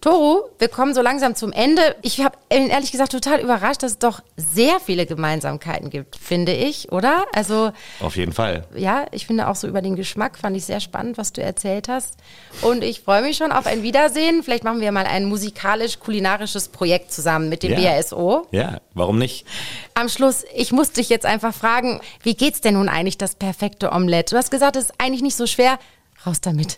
[0.00, 1.94] Toru, wir kommen so langsam zum Ende.
[2.00, 6.90] Ich habe ehrlich gesagt total überrascht, dass es doch sehr viele Gemeinsamkeiten gibt, finde ich,
[6.90, 7.26] oder?
[7.34, 8.64] Also auf jeden Fall.
[8.74, 11.88] Ja, ich finde auch so über den Geschmack fand ich sehr spannend, was du erzählt
[11.88, 12.14] hast.
[12.62, 14.42] Und ich freue mich schon auf ein Wiedersehen.
[14.42, 17.96] Vielleicht machen wir mal ein musikalisch-kulinarisches Projekt zusammen mit dem ja.
[17.96, 18.46] BASO.
[18.52, 19.44] Ja, warum nicht?
[19.92, 23.92] Am Schluss, ich muss dich jetzt einfach fragen, wie geht's denn nun eigentlich das perfekte
[23.92, 24.34] Omelette?
[24.34, 25.78] Du hast gesagt, es ist eigentlich nicht so schwer.
[26.26, 26.76] Raus damit.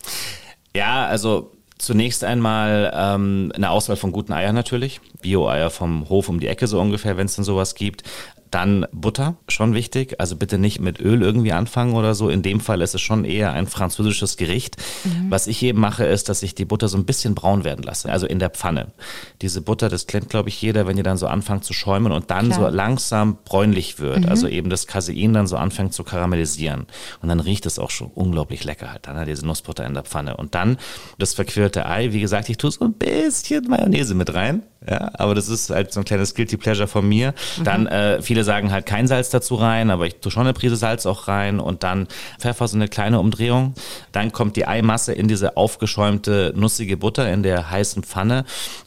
[0.74, 5.00] Ja, also Zunächst einmal ähm, eine Auswahl von guten Eiern natürlich.
[5.20, 8.04] Bio-Eier vom Hof um die Ecke so ungefähr, wenn es denn sowas gibt.
[8.52, 10.20] Dann Butter, schon wichtig.
[10.20, 12.28] Also bitte nicht mit Öl irgendwie anfangen oder so.
[12.28, 14.76] In dem Fall ist es schon eher ein französisches Gericht.
[15.04, 15.30] Mhm.
[15.30, 18.12] Was ich eben mache, ist, dass ich die Butter so ein bisschen braun werden lasse.
[18.12, 18.92] Also in der Pfanne.
[19.40, 22.30] Diese Butter, das kennt, glaube ich, jeder, wenn die dann so anfangen zu schäumen und
[22.30, 22.70] dann Klar.
[22.70, 24.20] so langsam bräunlich wird.
[24.20, 24.28] Mhm.
[24.28, 26.86] Also eben das Casein dann so anfängt zu karamellisieren.
[27.22, 29.06] Und dann riecht es auch schon unglaublich lecker halt.
[29.06, 30.36] Dann diese Nussbutter in der Pfanne.
[30.36, 30.76] Und dann
[31.18, 32.12] das verquirlte Ei.
[32.12, 34.62] Wie gesagt, ich tue so ein bisschen Mayonnaise mit rein.
[34.88, 37.34] Ja, aber das ist halt so ein kleines Guilty Pleasure von mir.
[37.58, 37.64] Mhm.
[37.64, 40.76] Dann äh, viele sagen halt kein Salz dazu rein, aber ich tue schon eine Prise
[40.76, 43.74] Salz auch rein und dann Pfeffer, so eine kleine Umdrehung.
[44.12, 48.44] Dann kommt die Eimasse in diese aufgeschäumte, nussige Butter in der heißen Pfanne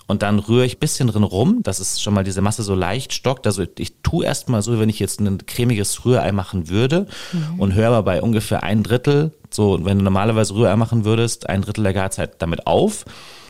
[0.07, 3.13] und dann rühre ich bisschen drin rum, dass es schon mal diese Masse so leicht
[3.13, 3.47] stockt.
[3.47, 7.59] Also ich tue erstmal so, wenn ich jetzt ein cremiges Rührei machen würde mhm.
[7.59, 11.61] und höre aber bei ungefähr ein Drittel, so wenn du normalerweise Rührei machen würdest, ein
[11.61, 13.05] Drittel der Garzeit damit auf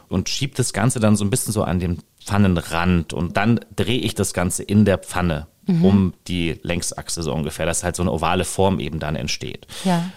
[0.07, 3.99] und schiebe das Ganze dann so ein bisschen so an den Pfannenrand und dann drehe
[3.99, 5.85] ich das Ganze in der Pfanne mhm.
[5.85, 9.67] um die Längsachse so ungefähr, dass halt so eine ovale Form eben dann entsteht.
[9.83, 10.09] Ja.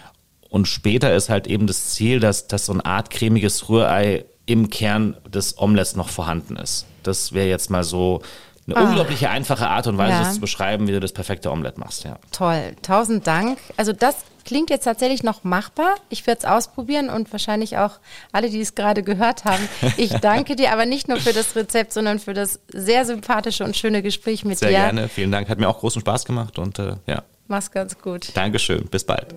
[0.49, 4.69] Und später ist halt eben das Ziel, dass, dass so eine Art cremiges Rührei im
[4.69, 6.85] Kern des Omelettes noch vorhanden ist.
[7.03, 8.21] Das wäre jetzt mal so
[8.69, 8.87] eine ah.
[8.89, 10.19] unglaubliche einfache Art und Weise, ja.
[10.19, 12.03] das zu beschreiben, wie du das perfekte Omelette machst.
[12.03, 12.17] Ja.
[12.31, 13.57] Toll, tausend Dank.
[13.77, 14.15] Also das
[14.45, 15.95] klingt jetzt tatsächlich noch machbar.
[16.09, 17.99] Ich werde es ausprobieren und wahrscheinlich auch
[18.31, 19.67] alle, die es gerade gehört haben.
[19.97, 23.75] Ich danke dir aber nicht nur für das Rezept, sondern für das sehr sympathische und
[23.77, 24.75] schöne Gespräch mit sehr dir.
[24.75, 25.49] Sehr gerne, vielen Dank.
[25.49, 27.23] Hat mir auch großen Spaß gemacht und äh, ja.
[27.47, 28.35] Mach's ganz gut.
[28.35, 29.27] Dankeschön, bis bald.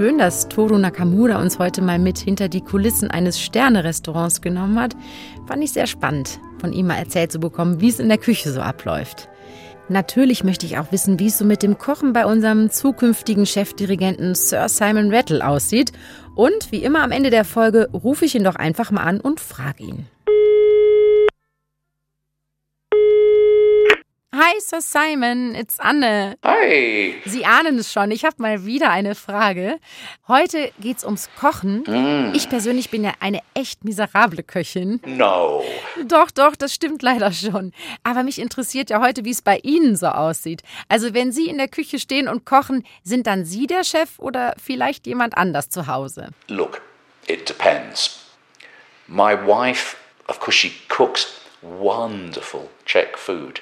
[0.00, 4.96] Schön, dass Toru Nakamura uns heute mal mit hinter die Kulissen eines Sterne-Restaurants genommen hat.
[5.46, 8.50] Fand ich sehr spannend, von ihm mal erzählt zu bekommen, wie es in der Küche
[8.50, 9.28] so abläuft.
[9.90, 14.34] Natürlich möchte ich auch wissen, wie es so mit dem Kochen bei unserem zukünftigen Chefdirigenten
[14.34, 15.92] Sir Simon Rattle aussieht.
[16.34, 19.38] Und wie immer am Ende der Folge rufe ich ihn doch einfach mal an und
[19.38, 20.06] frage ihn.
[24.42, 26.38] Hi, Sir Simon, it's Anne.
[26.42, 27.14] Hi.
[27.26, 29.78] Sie ahnen es schon, ich habe mal wieder eine Frage.
[30.28, 31.82] Heute geht's ums Kochen.
[31.82, 32.32] Mm.
[32.34, 34.98] Ich persönlich bin ja eine echt miserable Köchin.
[35.04, 35.62] No.
[36.06, 37.74] Doch, doch, das stimmt leider schon.
[38.02, 40.62] Aber mich interessiert ja heute, wie es bei Ihnen so aussieht.
[40.88, 44.54] Also, wenn Sie in der Küche stehen und kochen, sind dann Sie der Chef oder
[44.56, 46.30] vielleicht jemand anders zu Hause?
[46.48, 46.80] Look,
[47.26, 48.24] it depends.
[49.06, 51.26] My wife, of course, she cooks
[51.60, 53.60] wonderful Czech food.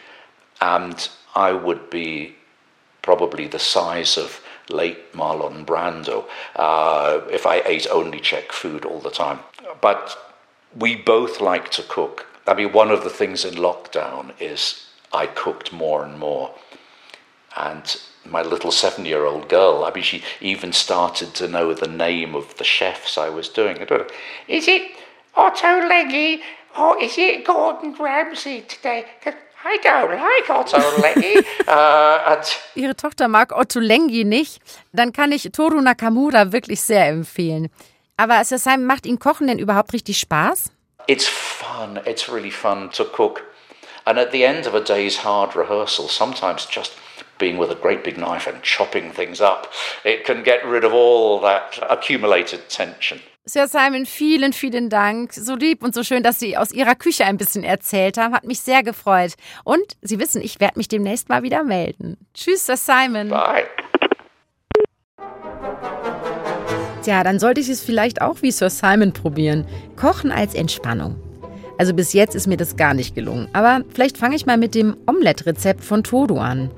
[0.61, 2.37] And I would be
[3.03, 9.01] probably the size of late Marlon Brando uh, if I ate only Czech food all
[9.01, 9.41] the time.
[9.81, 10.17] But
[10.77, 12.27] we both like to cook.
[12.47, 16.55] I mean, one of the things in lockdown is I cooked more and more.
[17.57, 21.89] And my little seven year old girl, I mean, she even started to know the
[21.89, 23.79] name of the chefs I was doing.
[24.49, 24.93] Is it
[25.35, 26.43] Otto Leggy
[26.79, 29.07] or is it Gordon Ramsay today?
[29.65, 31.45] I don't like Ottolenghi.
[31.67, 32.37] uh,
[32.75, 34.61] Ihre Tochter mag Ottolenghi nicht.
[34.93, 37.69] Dann kann ich Toru Nakamura wirklich sehr empfehlen.
[38.17, 40.71] Aber Simon, macht Ihnen Kochen denn überhaupt richtig Spaß?
[41.07, 41.99] It's fun.
[42.05, 43.43] It's really fun to cook.
[44.05, 46.93] And at the end of a day's hard rehearsal, sometimes just
[47.39, 49.69] being with a great big knife and chopping things up,
[50.05, 53.21] it can get rid of all that accumulated tension.
[53.49, 55.33] Sir Simon, vielen, vielen Dank.
[55.33, 58.35] So lieb und so schön, dass Sie aus Ihrer Küche ein bisschen erzählt haben.
[58.35, 59.33] Hat mich sehr gefreut.
[59.65, 62.19] Und Sie wissen, ich werde mich demnächst mal wieder melden.
[62.35, 63.31] Tschüss, Sir Simon.
[63.31, 63.65] Bye.
[67.03, 69.67] Tja, dann sollte ich es vielleicht auch wie Sir Simon probieren.
[69.97, 71.17] Kochen als Entspannung.
[71.79, 73.49] Also bis jetzt ist mir das gar nicht gelungen.
[73.55, 76.71] Aber vielleicht fange ich mal mit dem Omelette-Rezept von Todo an.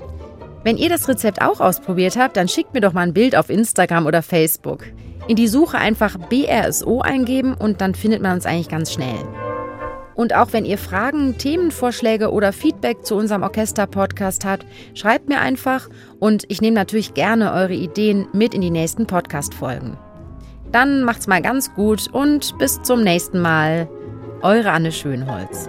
[0.63, 3.51] Wenn ihr das Rezept auch ausprobiert habt, dann schickt mir doch mal ein Bild auf
[3.51, 4.85] Instagram oder Facebook.
[5.29, 9.19] In die Suche einfach BRSO eingeben und dann findet man uns eigentlich ganz schnell.
[10.15, 15.89] Und auch wenn ihr Fragen, Themenvorschläge oder Feedback zu unserem Orchester-Podcast habt, schreibt mir einfach
[16.19, 19.97] und ich nehme natürlich gerne eure Ideen mit in die nächsten Podcast-Folgen.
[20.73, 23.89] Dann macht's mal ganz gut und bis zum nächsten Mal.
[24.43, 25.69] Eure Anne Schönholz.